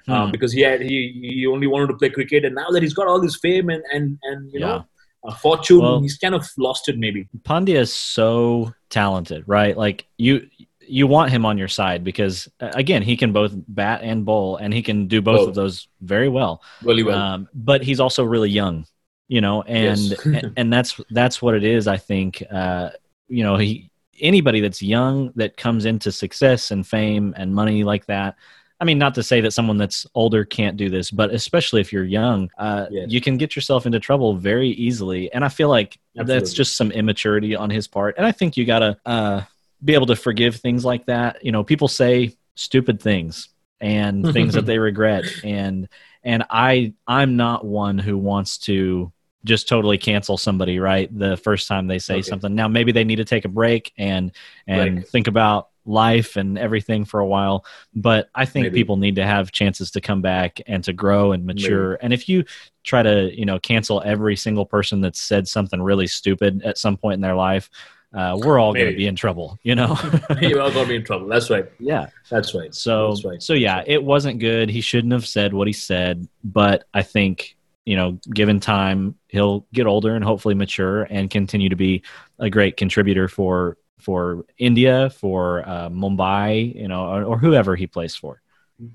[0.08, 0.32] uh, Hmm.
[0.32, 3.08] because he had he, he only wanted to play cricket, and now that he's got
[3.08, 4.68] all this fame and and and you Yeah.
[4.68, 4.86] know.
[5.24, 7.28] Uh, fortune, Well- he's kind of lost it maybe.
[7.44, 9.76] Pandya is so talented, right?
[9.76, 10.48] Like you
[10.90, 14.56] you want him on your side because uh, again, he can both bat and bowl
[14.58, 15.50] and he can do both Both.
[15.50, 16.62] of those very well.
[16.84, 17.18] Really well.
[17.20, 18.86] Um, but he's also really young,
[19.28, 20.26] you know, and Yes.
[20.26, 22.42] and, and that's that's what it is, I think.
[22.50, 22.92] Uh,
[23.28, 23.90] you know, he
[24.22, 28.36] anybody that's young that comes into success and fame and money like that.
[28.80, 31.92] I mean, not to say that someone that's older can't do this, but especially if
[31.92, 33.08] you're young, uh, Yes.
[33.10, 35.32] you can get yourself into trouble very easily.
[35.34, 38.16] And I feel like that's just some immaturity on his part.
[38.18, 39.42] And I think you got to uh,
[39.84, 41.44] be able to forgive things like that.
[41.44, 43.50] You know, people say stupid things
[43.82, 45.88] and things that they regret, and
[46.24, 49.12] and I I'm not one who wants to
[49.44, 52.24] just totally cancel somebody right the first time they say Okay.
[52.24, 52.54] something.
[52.54, 54.32] Now maybe they need to take a break and
[54.68, 57.66] and think about life and everything for a while.
[57.96, 58.80] But I think Maybe.
[58.80, 61.96] people need to have chances to come back and to grow and mature.
[62.02, 62.44] And if you
[62.84, 66.98] try to, you know, cancel every single person that's said something really stupid at some
[66.98, 67.70] point in their life,
[68.14, 69.98] uh, we're all going to be in trouble, you know?
[70.42, 71.28] You're all gonna be in trouble.
[71.28, 71.66] That's right.
[71.78, 72.08] yeah.
[72.30, 72.74] That's right.
[72.74, 73.44] So, That's right.
[73.44, 74.70] so yeah, it wasn't good.
[74.70, 79.66] He shouldn't have said what he said, but I think you know, given time, he'll
[79.74, 82.04] get older and hopefully mature and continue to be
[82.38, 87.88] a great contributor for for India, for uh, Mumbai, you know, or, or whoever he
[87.88, 88.42] plays for.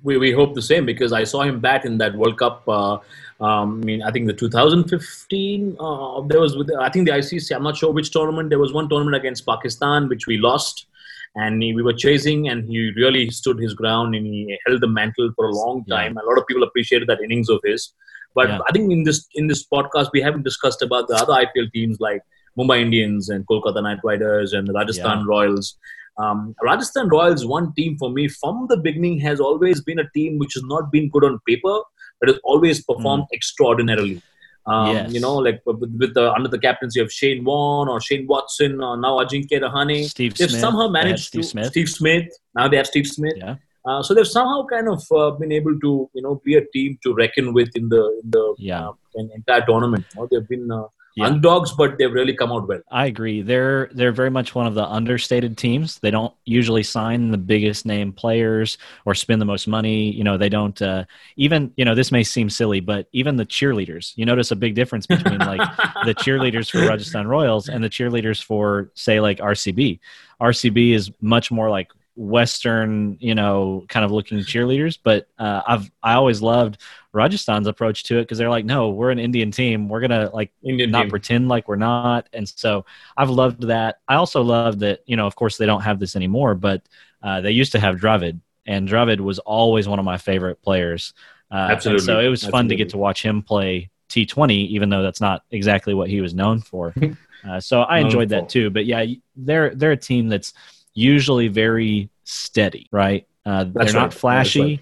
[0.02, 2.62] we, we hope the same because I saw him bat in that World Cup.
[2.68, 2.98] Uh,
[3.40, 5.76] um, I mean, I think the 2015.
[5.80, 7.54] Uh, there was, with, I think the ICC.
[7.54, 8.48] I'm not sure which tournament.
[8.50, 10.86] There was one tournament against Pakistan which we lost,
[11.34, 14.88] and he, we were chasing, and he really stood his ground and he held the
[14.88, 15.96] mantle for a long Yeah.
[15.96, 16.16] time.
[16.16, 17.92] A lot of people appreciated that innings of his.
[18.34, 18.60] But Yeah.
[18.68, 21.98] I think in this in this podcast we haven't discussed about the other IPL teams
[22.00, 22.22] like
[22.58, 25.24] Mumbai Indians and Kolkata Knight Riders and the Rajasthan Yeah.
[25.26, 25.76] Royals.
[26.18, 30.38] Um, Rajasthan Royals, one team for me from the beginning has always been a team
[30.38, 31.76] which has not been good on paper,
[32.20, 34.20] but has always performed extraordinarily.
[34.66, 34.92] Um, Mm.
[34.94, 35.12] Yes.
[35.14, 38.80] You know, like with, with the under the captaincy of Shane Warne or Shane Watson
[38.80, 40.60] or now Ajinkya Rahane, Steve they've Smith.
[40.60, 41.66] somehow managed Steve to Smith.
[41.72, 42.28] Steve Smith.
[42.54, 43.34] Now they have Steve Smith.
[43.36, 43.56] Yeah.
[43.84, 46.96] Uh, so they've somehow kind of uh, been able to, you know, be a team
[47.02, 48.90] to reckon with in the in the Yeah.
[48.90, 48.92] uh,
[49.40, 50.04] entire tournament.
[50.14, 51.26] You know, they've been uh, Yeah.
[51.26, 52.80] underdogs, but they've really come out well.
[52.90, 53.42] I agree.
[53.42, 55.98] They're they're very much one of the understated teams.
[55.98, 60.10] They don't usually sign the biggest name players or spend the most money.
[60.10, 61.04] You know, they don't uh,
[61.36, 61.72] even.
[61.76, 64.12] You know, this may seem silly, but even the cheerleaders.
[64.16, 65.60] You notice a big difference between like
[66.04, 70.00] the cheerleaders for Rajasthan Royals and the cheerleaders for say like RCB.
[70.40, 74.98] RCB is much more like Western, you know, kind of looking cheerleaders.
[75.02, 76.78] But uh, I've I always loved
[77.12, 79.88] Rajasthan's approach to it because they're like, no, we're an Indian team.
[79.88, 81.10] We're gonna like Indian not team.
[81.10, 82.28] pretend like we're not.
[82.32, 82.84] And so
[83.16, 84.00] I've loved that.
[84.08, 86.82] I also love that, you know, of course they don't have this anymore, but
[87.22, 91.14] uh, they used to have Dravid, and Dravid was always one of my favorite players.
[91.50, 92.04] Uh, Absolutely.
[92.04, 95.42] so it was fun to get to watch him play T20, even though that's not
[95.50, 96.94] exactly what he was known for.
[97.44, 98.70] Uh, so I enjoyed that too.
[98.70, 100.52] But yeah, they're they're a team that's
[100.94, 103.26] usually very steady, right?
[103.44, 104.60] Uh, they're That's not flashy.
[104.60, 104.80] right.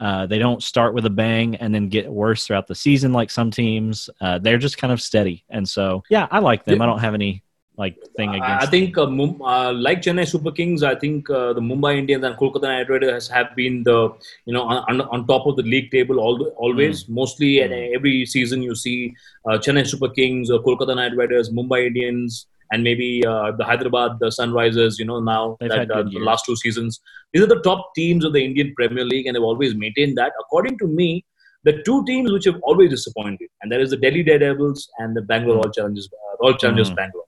[0.00, 3.30] Uh, they don't start with a bang and then get worse throughout the season like
[3.30, 4.10] some teams.
[4.20, 6.82] Uh, they're just kind of steady, and so yeah, I like them.
[6.82, 7.44] I don't have any
[7.76, 8.66] like thing against.
[8.66, 12.36] I think uh, uh, like Chennai Super Kings, I think uh, the Mumbai Indians and
[12.36, 14.12] Kolkata Knight Riders have been the
[14.44, 17.08] you know on, on, top of the league table always.
[17.08, 17.94] Mostly at Mm.
[17.96, 19.14] every season you see
[19.46, 24.18] uh, Chennai Super Kings or Kolkata Knight Riders, Mumbai Indians, and maybe uh, the Hyderabad
[24.18, 24.98] the Sunrisers.
[24.98, 27.00] You know now They've that uh, the last two seasons,
[27.32, 30.32] these are the top teams of the Indian Premier League, and they've always maintained that.
[30.46, 31.24] According to me.
[31.64, 35.22] The two teams which have always disappointed, and that is the Delhi Daredevils and the
[35.22, 36.96] Bangalore Royal Challengers, uh, Royal Challengers Mm.
[36.96, 37.26] Bangalore.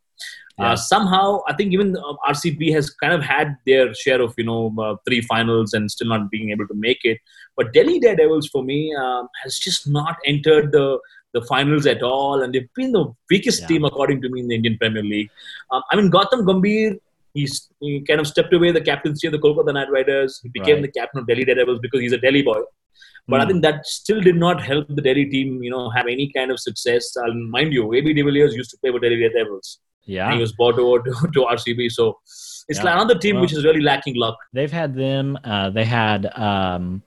[0.59, 0.73] Yeah.
[0.73, 4.45] Uh, somehow, I think even uh, RCB has kind of had their share of you
[4.45, 7.19] know uh, three finals and still not being able to make it.
[7.57, 10.99] But Delhi Daredevils, for me, um, has just not entered the
[11.35, 13.67] the finals at all, and they've been the weakest Yeah.
[13.71, 15.31] team according to me in the Indian Premier League.
[15.73, 16.99] Um, I mean, Gautam Gambhir.
[17.37, 20.39] He's, he kind of stepped away the captaincy of the Kolkata Knight Riders.
[20.45, 20.83] He became Right.
[20.83, 22.61] the captain of Delhi Daredevils because he's a Delhi boy.
[23.27, 23.49] But I Mm.
[23.49, 26.61] think that still did not help the Delhi team, you know, have any kind of
[26.61, 27.17] success.
[27.17, 29.81] And mind you, AB de Villiers used to play for Delhi Devils.
[30.07, 31.89] And yeah, he was bought over to, to RCB.
[31.91, 32.19] So
[32.69, 32.85] it's Yeah.
[32.85, 34.37] like another team Well- which is really lacking luck.
[34.53, 35.37] they've had them.
[35.43, 36.27] Uh, they had.
[36.39, 37.03] Um,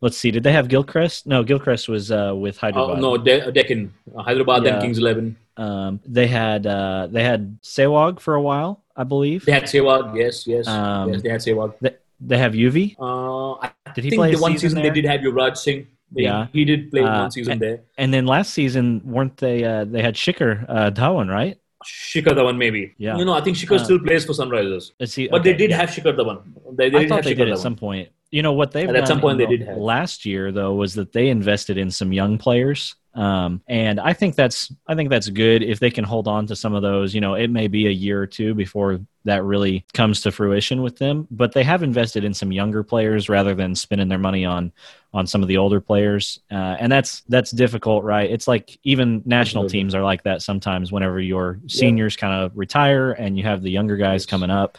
[0.00, 0.30] let's see.
[0.30, 1.26] Did they have Gilchrist?
[1.26, 3.00] No, Gilchrist was uh, with Uh, Hyderabad.
[3.00, 4.72] no, De- Deccan, uh, Hyderabad, Yeah.
[4.72, 5.36] then Kings Eleven.
[5.56, 9.44] Um, they had uh, they had Sehwag for a while, I believe.
[9.44, 11.22] They had Sehwag, yes, yes, Um, yes.
[11.22, 11.74] They had Sehwag.
[11.80, 12.96] They, they have Yuvi.
[12.98, 15.86] Uh, I Did he play the a one season they did have Yuvraj Singh.
[16.12, 16.46] They, Yeah.
[16.52, 17.80] he did play Uh, one season there.
[17.98, 19.64] And then last season, weren't they?
[19.64, 21.56] Uh, they had Shikhar uh, Dhawan, right?
[21.84, 22.92] Shikhar Dhawan, maybe.
[22.98, 23.16] Yeah.
[23.16, 25.28] You know, I think Shikhar Uh, still plays for Sunrisers, Let's see.
[25.28, 25.76] but they did yeah.
[25.80, 26.38] have Shikhar Dhawan.
[26.76, 28.08] They, they I thought have they Shikhar did at some point.
[28.30, 29.76] You know what they've At done some point they the did have.
[29.76, 34.36] last year though was that they invested in some young players, um, and I think
[34.36, 37.12] that's I think that's good if they can hold on to some of those.
[37.12, 40.80] You know, it may be a year or two before that really comes to fruition
[40.80, 44.44] with them, but they have invested in some younger players rather than spending their money
[44.44, 44.70] on
[45.12, 48.30] on some of the older players, uh, and that's that's difficult, right?
[48.30, 49.78] It's like even national Absolutely.
[49.80, 50.92] teams are like that sometimes.
[50.92, 54.26] Whenever your seniors kind of retire and you have the younger guys Yes.
[54.26, 54.78] coming up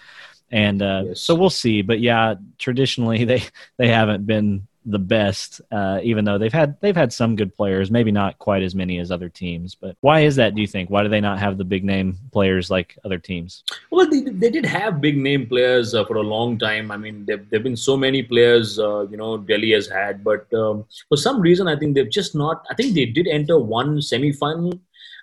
[0.52, 1.22] and uh, Yes.
[1.22, 1.82] so we'll see.
[1.82, 3.44] But yeah, traditionally they
[3.78, 7.92] they haven't been the best, uh, even though they've had they've had some good players.
[7.92, 9.76] Maybe not quite as many as other teams.
[9.76, 10.56] But why is that?
[10.56, 10.90] Do you think?
[10.90, 13.64] Why do they not have the big name players like other teams?
[13.92, 16.90] Well, they, they did have big name players uh, for a long time.
[16.90, 20.24] I mean, there have been so many players, uh, you know, Delhi has had.
[20.24, 22.66] But um, for some reason, I think they've just not.
[22.72, 24.80] I think they did enter one semi final,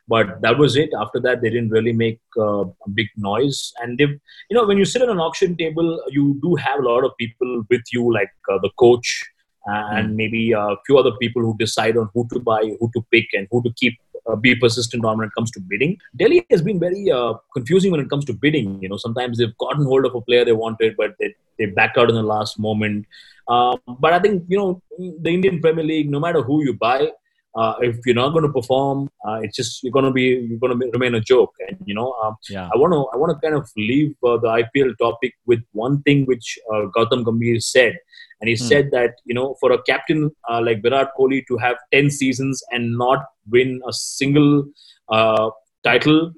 [0.09, 0.91] but that was it.
[0.99, 3.73] After that, they didn't really make uh, a big noise.
[3.81, 6.83] And they, you know, when you sit at an auction table, you do have a
[6.83, 9.25] lot of people with you, like uh, the coach
[9.69, 10.15] and mm.
[10.15, 13.47] maybe a few other people who decide on who to buy, who to pick, and
[13.51, 13.99] who to keep.
[14.27, 15.97] Uh, be persistent on when it comes to bidding.
[16.15, 18.79] Delhi has been very uh, confusing when it comes to bidding.
[18.83, 21.97] You know, sometimes they've gotten hold of a player they wanted, but they, they backed
[21.97, 23.07] out in the last moment.
[23.47, 27.09] Uh, but I think you know the Indian Premier League, no matter who you buy,
[27.55, 30.59] uh, if you're not going to perform, uh, it's just you're going to be you're
[30.59, 31.55] going to remain a joke.
[31.67, 32.69] And you know, um, yeah.
[32.73, 36.03] I want to I want to kind of leave uh, the IPL topic with one
[36.03, 37.97] thing which uh, Gautam Gambhir said,
[38.41, 38.65] and he hmm.
[38.65, 42.63] said that you know for a captain uh, like Virat Kohli to have ten seasons
[42.71, 44.65] and not win a single
[45.09, 45.51] uh,
[45.83, 46.33] title,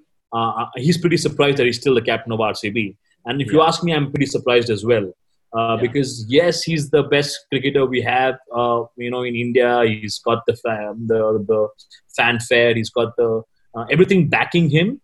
[0.77, 2.97] he's pretty surprised that he's still the captain of RCB.
[3.27, 3.53] And if yeah.
[3.55, 5.13] you ask me, I'm pretty surprised as well.
[5.57, 5.77] Uh, yeah.
[5.81, 8.37] because yes, he's the best cricketer we have.
[8.55, 11.69] Uh, you know, in India, he's got the fan, the the
[12.17, 12.75] fanfare.
[12.75, 13.43] He's got the
[13.75, 15.01] uh, everything backing him.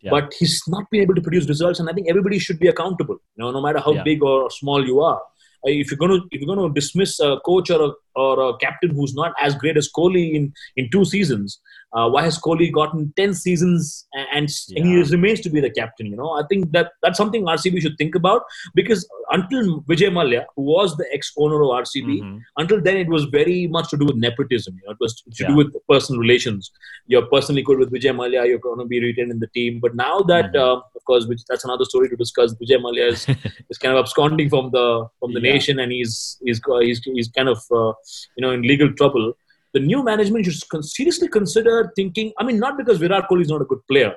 [0.00, 0.10] Yeah.
[0.10, 3.16] But he's not been able to produce results, and I think everybody should be accountable.
[3.36, 4.02] You know, no matter how yeah.
[4.02, 5.20] big or small you are.
[5.66, 8.50] Uh, if you're going to if you're going to dismiss a coach or a, or
[8.50, 11.60] a captain who's not as great as Kohli in in two seasons,
[11.92, 14.84] uh, why has Kohli gotten 10 seasons and, and, yeah.
[14.84, 16.06] he remains to be the captain?
[16.06, 18.42] You know, I think that that's something RCB should think about
[18.74, 22.38] because until Vijay Mallya, who was the ex-owner of RCB, mm-hmm.
[22.58, 24.74] until then it was very much to do with nepotism.
[24.76, 25.48] You know, it was to yeah.
[25.48, 26.70] do with personal relations.
[27.06, 29.78] You're personally good with Vijay Mallya, you're going to be retained in the team.
[29.80, 30.56] But now that, mm-hmm.
[30.56, 32.54] uh, of course, which that's another story to discuss.
[32.54, 33.26] Vijay Mallya is,
[33.70, 35.52] is kind of absconding from the from the yeah.
[35.52, 37.92] nation, and he's he's he's, he's kind of uh,
[38.36, 39.32] you know in legal trouble
[39.76, 42.32] the new management should seriously consider thinking.
[42.38, 44.14] I mean, not because Virat Kohli is not a good player,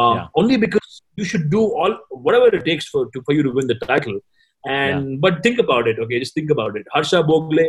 [0.00, 0.26] uh, yeah.
[0.42, 3.66] only because you should do all whatever it takes for to, for you to win
[3.66, 4.20] the title.
[4.66, 5.16] And yeah.
[5.24, 6.20] but think about it, okay?
[6.20, 6.86] Just think about it.
[6.92, 7.66] Harsha Bhogle,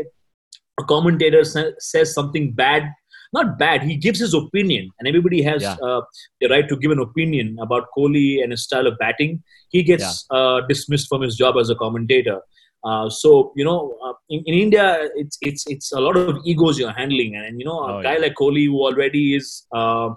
[0.80, 1.44] a commentator,
[1.80, 2.94] says something bad.
[3.34, 3.82] Not bad.
[3.82, 5.76] He gives his opinion, and everybody has yeah.
[5.86, 6.02] uh,
[6.40, 9.44] the right to give an opinion about Kohli and his style of batting.
[9.70, 12.40] He gets uh, dismissed from his job as a commentator.
[12.86, 16.78] Uh, so you know, uh, in, in, India, it's it's it's a lot of egos
[16.78, 18.20] you're handling, and you know, a oh, guy yeah.
[18.20, 20.10] like Kohli who already is uh,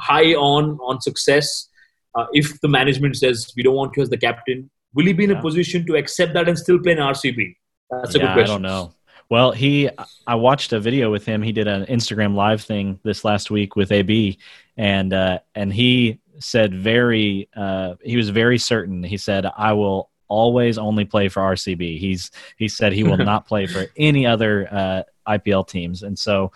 [0.00, 1.68] high on on success.
[2.14, 5.24] Uh, if the management says we don't want you as the captain, will he be
[5.24, 5.38] in yeah.
[5.38, 7.54] a position to accept that and still play in RCB?
[7.90, 8.50] That's a yeah, good question.
[8.50, 8.92] I don't know.
[9.28, 9.90] Well, he,
[10.26, 11.42] I watched a video with him.
[11.42, 14.38] He did an Instagram live thing this last week with AB,
[14.78, 19.02] and uh, and he said very, uh, he was very certain.
[19.02, 21.98] He said, "I will always only play for RCB.
[21.98, 26.52] He's he said he will not play for any other uh, IPL teams, and so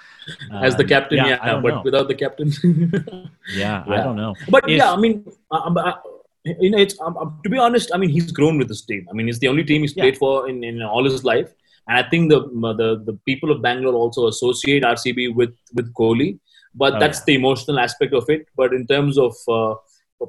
[0.50, 1.82] um, as the captain, yeah, yeah but know.
[1.82, 4.34] without the captain, yeah, yeah, I don't know.
[4.48, 5.92] But if, yeah, I mean, uh, uh,
[6.44, 7.90] you know, it's um, to be honest.
[7.92, 9.06] I mean, he's grown with this team.
[9.10, 11.52] I mean, it's the only team he's played for in, in all his life,
[11.88, 16.38] and I think the the the people of Bangalore also associate RCB with with Kohli.
[16.72, 18.46] But oh, that's the emotional aspect of it.
[18.56, 19.74] But in terms of uh,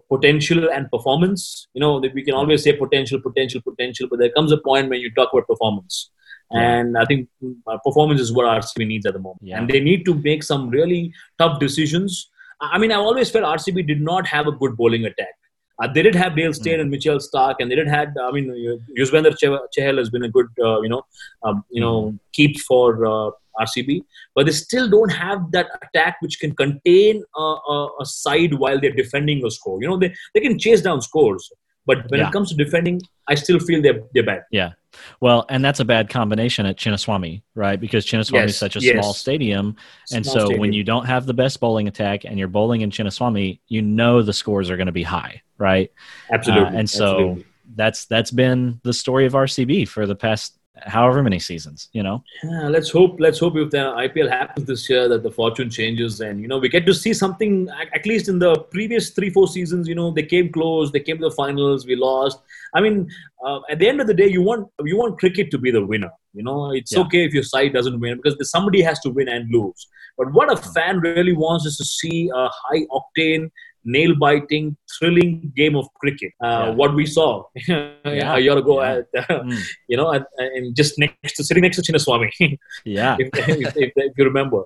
[0.09, 1.67] potential and performance.
[1.73, 4.99] You know, we can always say potential, potential, potential, but there comes a point when
[4.99, 6.09] you talk about performance.
[6.51, 6.79] Yeah.
[6.79, 7.29] And I think
[7.67, 9.41] uh, performance is what RCB needs at the moment.
[9.41, 9.57] Yeah.
[9.57, 12.29] And they need to make some really tough decisions.
[12.59, 15.35] I mean, I always felt RCB did not have a good bowling attack.
[15.81, 16.81] Uh, they did have Dale Steyn mm.
[16.81, 18.13] and Mitchell Starc, and they did had.
[18.21, 18.49] I mean,
[18.97, 19.35] Yuzvendra
[19.77, 21.03] Chahal has been a good, uh, you know,
[21.43, 22.15] um, you know, hmm.
[22.33, 24.03] keep for uh, RCB,
[24.35, 28.79] but they still don't have that attack which can contain a, a, a, side while
[28.79, 29.81] they're defending a score.
[29.81, 31.51] You know, they, they can chase down scores,
[31.85, 32.27] but when yeah.
[32.27, 34.43] it comes to defending, I still feel they're, they're bad.
[34.51, 34.71] Yeah.
[35.19, 37.79] Well, and that's a bad combination at Chinnaswamy, right?
[37.79, 38.93] Because Chinnaswamy yes, is such a yes.
[38.93, 39.75] small stadium.
[40.11, 40.59] And small so stadium.
[40.59, 44.21] when you don't have the best bowling attack and you're bowling in Chinnaswamy, you know
[44.21, 45.91] the scores are going to be high, right?
[46.31, 46.67] Absolutely.
[46.67, 47.45] Uh, and so Absolutely.
[47.75, 52.23] that's that's been the story of RCB for the past however many seasons you know?
[52.43, 56.21] Yeah, let's hope let's hope if the ipl happens this year that the fortune changes
[56.21, 59.47] and you know we get to see something at least in the previous three four
[59.47, 62.39] seasons you know they came close they came to the finals we lost.
[62.73, 63.09] I mean
[63.45, 65.85] uh, at the end of the day you want you want cricket to be the
[65.85, 66.71] winner you know?
[66.71, 67.01] It's yeah.
[67.01, 69.87] okay if your side doesn't win because somebody has to win and lose.
[70.17, 73.49] But what a fan really wants is to see a high octane
[73.83, 76.31] nail biting, thrilling game of cricket.
[76.43, 76.69] Uh, yeah.
[76.71, 77.93] What we saw yeah.
[78.03, 79.01] a year ago, yeah.
[79.15, 79.59] at, uh, mm.
[79.87, 82.29] you know, and, and, just next to sitting next to Chinnaswamy.
[82.85, 84.63] yeah, if, if, if, if, you remember.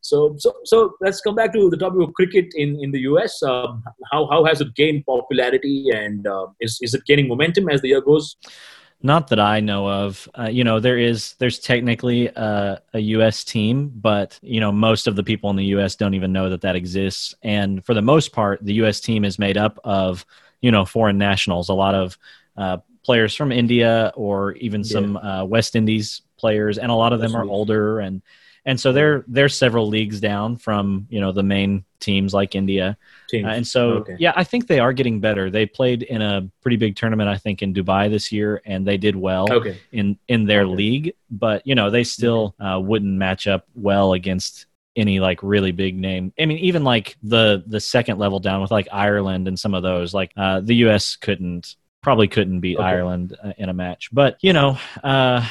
[0.00, 3.42] So, so, so let's come back to the topic of cricket in, in the US.
[3.42, 7.80] Um, how, how has it gained popularity and uh, is, is it gaining momentum as
[7.82, 8.36] the year goes?
[9.02, 10.28] Not that I know of.
[10.38, 13.42] Uh, you know, there is there's technically a, a, U.S.
[13.42, 15.96] team, but you know most of the people in the U.S.
[15.96, 17.34] don't even know that that exists.
[17.42, 19.00] And for the most part, the U.S.
[19.00, 20.24] team is made up of
[20.60, 21.68] you know foreign nationals.
[21.68, 22.18] A lot of
[22.56, 25.40] uh, players from India or even some yeah.
[25.40, 28.22] uh, West Indies players, and a lot of them are older and
[28.64, 32.96] and so they're they're several leagues down from you know the main teams like India,
[33.32, 33.46] Teams.
[33.46, 34.16] uh, and so Okay.
[34.20, 35.50] yeah, I think they are getting better.
[35.50, 38.96] They played in a pretty big tournament, I think, in Dubai this year, and they
[38.98, 39.76] did well okay.
[39.90, 40.74] in in their Okay.
[40.74, 41.14] league.
[41.30, 45.96] But you know, they still uh, wouldn't match up well against any like really big
[45.96, 46.32] name.
[46.38, 49.82] I mean, even like the the second level down with like Ireland and some of
[49.82, 51.16] those, like uh, the U.S.
[51.16, 52.78] couldn't probably couldn't beat.
[52.78, 54.10] Ireland uh, in a match.
[54.12, 55.46] But you know, uh,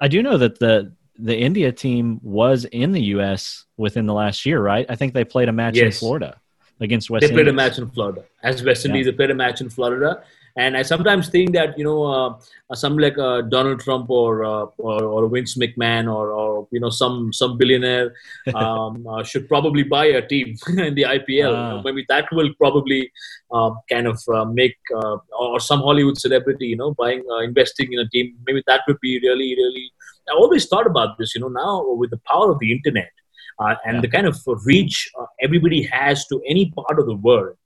[0.00, 3.66] I do know that the the India team was in the U.S.
[3.76, 4.86] within the last year, right?
[4.88, 6.40] I think they played a match in Florida
[6.80, 8.24] against West they played a match in Florida.
[8.42, 8.90] As West Yeah.
[8.90, 10.22] Indies, they played a match in Florida.
[10.56, 12.38] And I sometimes think that you know, uh,
[12.70, 16.80] uh, some like uh, Donald Trump or, uh, or or Vince McMahon or, or you
[16.80, 18.14] know some some billionaire
[18.54, 21.54] um, uh, should probably buy a team in the IPL.
[21.54, 21.82] Ah.
[21.84, 23.12] maybe that will probably
[23.52, 27.92] uh, kind of uh, make uh, or some Hollywood celebrity, you know, buying uh, investing
[27.92, 28.34] in a team.
[28.46, 29.92] Maybe that would be really really.
[30.28, 31.34] I always thought about this.
[31.34, 33.10] You know, now with the power of the internet
[33.62, 34.00] uh, and Yeah.
[34.04, 34.36] the kind of
[34.72, 37.56] reach uh, everybody has to any part of the world.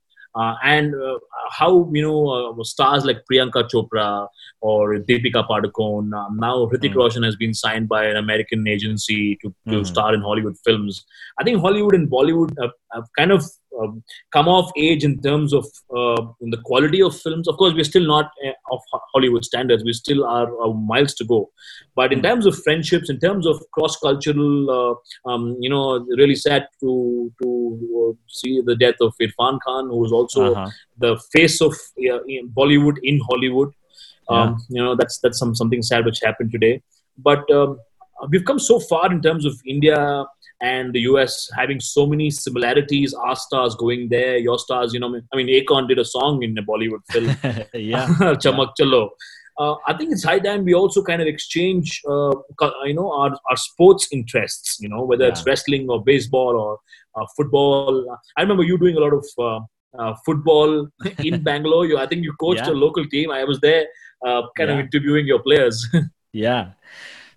[0.43, 1.17] Uh, and uh,
[1.57, 4.27] how you know uh, stars like Priyanka Chopra
[4.59, 4.79] or
[5.09, 6.09] Deepika Padukone.
[6.21, 6.97] Um, now Hrithik Mm.
[7.01, 9.85] Roshan has been signed by an American agency to, to Mhm.
[9.91, 11.05] star in Hollywood films.
[11.39, 13.45] I think Hollywood and Bollywood have, have kind of
[13.79, 14.03] um,
[14.35, 15.65] come of age in terms of
[15.99, 17.47] uh, in the quality of films.
[17.47, 18.81] Of course, we're still not uh, of
[19.13, 19.83] Hollywood standards.
[19.83, 21.39] We still are uh, miles to go.
[21.95, 22.23] But in Mm.
[22.27, 24.93] terms of friendships, in terms of cross-cultural, uh,
[25.29, 25.83] um, you know,
[26.21, 27.49] really sad to to
[28.01, 30.69] uh, see the death of Irrfan Khan, who was also Uh-huh.
[31.05, 31.73] the face of
[32.11, 33.71] uh, in Bollywood in Hollywood.
[34.33, 36.73] Um, You know, that's that's some something sad which happened today.
[37.29, 37.77] But um,
[38.31, 40.25] we've come so far in terms of India
[40.61, 43.13] and the US having so many similarities.
[43.13, 44.93] Our stars going there, your stars.
[44.93, 47.27] You know, I mean, Akon did a song in a Bollywood film.
[47.73, 48.07] yeah.
[48.43, 49.09] Chammak Challo.
[49.57, 52.31] Uh, I think it's high time we also kind of exchange, uh,
[52.83, 54.77] you know, our, our sports interests.
[54.81, 56.79] You know, whether it's wrestling or baseball or
[57.15, 58.17] uh, football.
[58.37, 59.59] I remember you doing a lot of uh,
[60.01, 60.87] uh, football
[61.19, 61.85] in Bangalore.
[61.85, 62.73] You, I think you coached Yeah.
[62.73, 63.31] a local team.
[63.31, 63.85] I was there,
[64.25, 65.87] uh, kind of interviewing your players.
[66.33, 66.71] Yeah.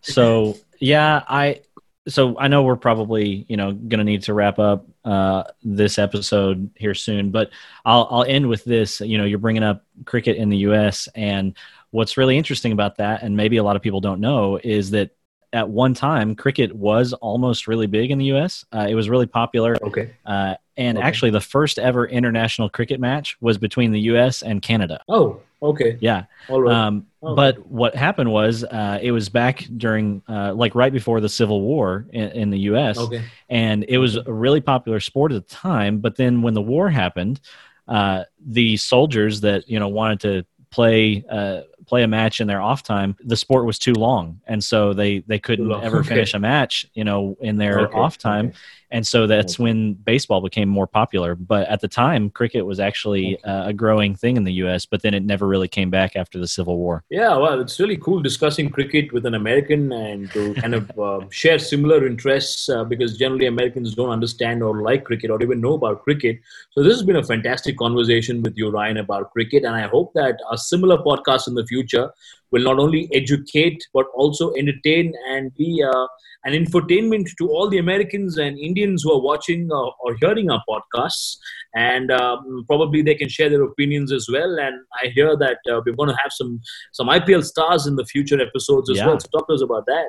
[0.02, 1.62] So yeah, I
[2.08, 5.98] so I know we're probably you know going to need to wrap up uh, this
[5.98, 7.50] episode here soon, but
[7.84, 9.00] I'll I'll end with this.
[9.00, 11.08] You know, you're bringing up cricket in the U.S.
[11.14, 11.56] and
[11.90, 15.10] what's really interesting about that, and maybe a lot of people don't know, is that
[15.52, 18.64] at one time cricket was almost really big in the U.S.
[18.74, 20.14] Uh, it was really popular, okay.
[20.26, 21.06] uh, and Okay.
[21.06, 24.42] actually the first ever international cricket match was between the U.S.
[24.42, 25.00] and Canada.
[25.08, 25.96] Oh, okay.
[26.00, 26.24] Yeah.
[26.48, 26.74] All right.
[26.74, 27.34] Um, Okay.
[27.34, 31.62] But what happened was uh, it was back during, uh, like right before the Civil
[31.62, 33.24] War in, in the U.S., okay.
[33.48, 35.98] and it was a really popular sport at the time.
[35.98, 37.40] But then when the war happened,
[37.88, 42.60] uh, the soldiers that you know wanted to play uh, play a match in their
[42.60, 46.08] off time, the sport was too long, and so they they couldn't ever okay.
[46.10, 48.48] finish a match, you know, in their Okay, off time.
[48.48, 48.56] okay.
[48.90, 51.34] And so that's when baseball became more popular.
[51.34, 54.86] But at the time, cricket was actually uh, a growing thing in the U.S.
[54.86, 57.04] But then it never really came back after the Civil War.
[57.10, 61.20] Yeah, well, it's really cool discussing cricket with an American and to kind of uh,
[61.30, 65.74] share similar interests uh, because generally Americans don't understand or like cricket or even know
[65.74, 66.40] about cricket.
[66.70, 70.12] So this has been a fantastic conversation with you, Ryan, about cricket, and I hope
[70.14, 72.10] that a similar podcast in the future
[72.50, 76.06] will not only educate but also entertain and be uh,
[76.44, 80.62] an infotainment to all the Americans and Indians who are watching uh, or hearing our
[80.68, 81.36] podcasts.
[81.74, 84.58] And um, probably they can share their opinions as well.
[84.58, 86.60] And I hear that uh, we're going to have some
[86.92, 89.08] some IPL stars in the future episodes as Yeah.
[89.08, 89.20] well.
[89.20, 90.08] So talk to us about that.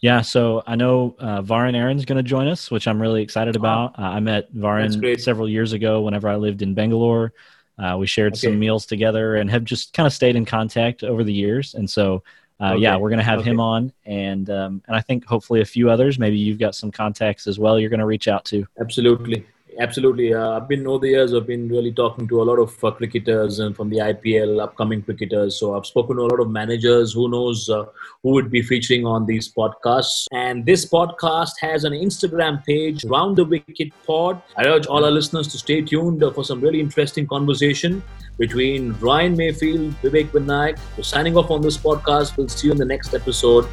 [0.00, 3.54] Yeah, so I know uh, Varun Aaron's going to join us, which I'm really excited
[3.54, 3.98] about.
[3.98, 7.34] Uh, I met Varun several years ago whenever I lived in Bangalore.
[7.80, 8.48] Uh, we shared Okay.
[8.48, 11.74] some meals together and have just kind of stayed in contact over the years.
[11.74, 12.22] And so,
[12.60, 15.64] uh, yeah, we're going to have him on, and um, and I think hopefully a
[15.64, 16.18] few others.
[16.18, 17.78] Maybe you've got some contacts as well.
[17.78, 18.66] You're going to reach out to.
[18.78, 19.46] Absolutely.
[19.78, 20.34] Absolutely.
[20.34, 22.90] Uh, I've been over the years, I've been really talking to a lot of uh,
[22.90, 25.58] cricketers and from the IPL, upcoming cricketers.
[25.58, 27.12] So I've spoken to a lot of managers.
[27.12, 27.84] Who knows uh,
[28.22, 30.26] who would be featuring on these podcasts?
[30.32, 34.42] And this podcast has an Instagram page, Round the Wicket Pod.
[34.56, 38.02] I urge all our listeners to stay tuned for some really interesting conversation
[38.38, 40.78] between Ryan Mayfield, Vivek Vinayak.
[40.96, 42.36] We're signing off on this podcast.
[42.36, 43.66] We'll see you in the next episode.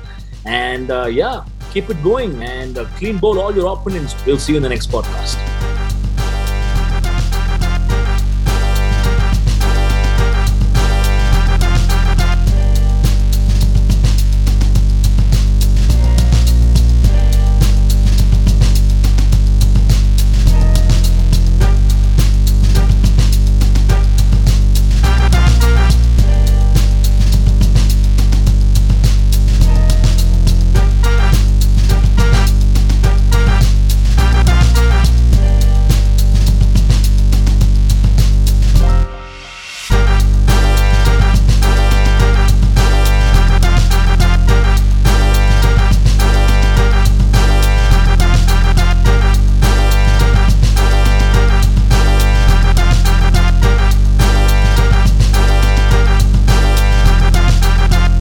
[0.45, 4.16] And uh, yeah, keep it going and uh, clean bowl all your opponents.
[4.26, 5.76] We'll see you in the next podcast.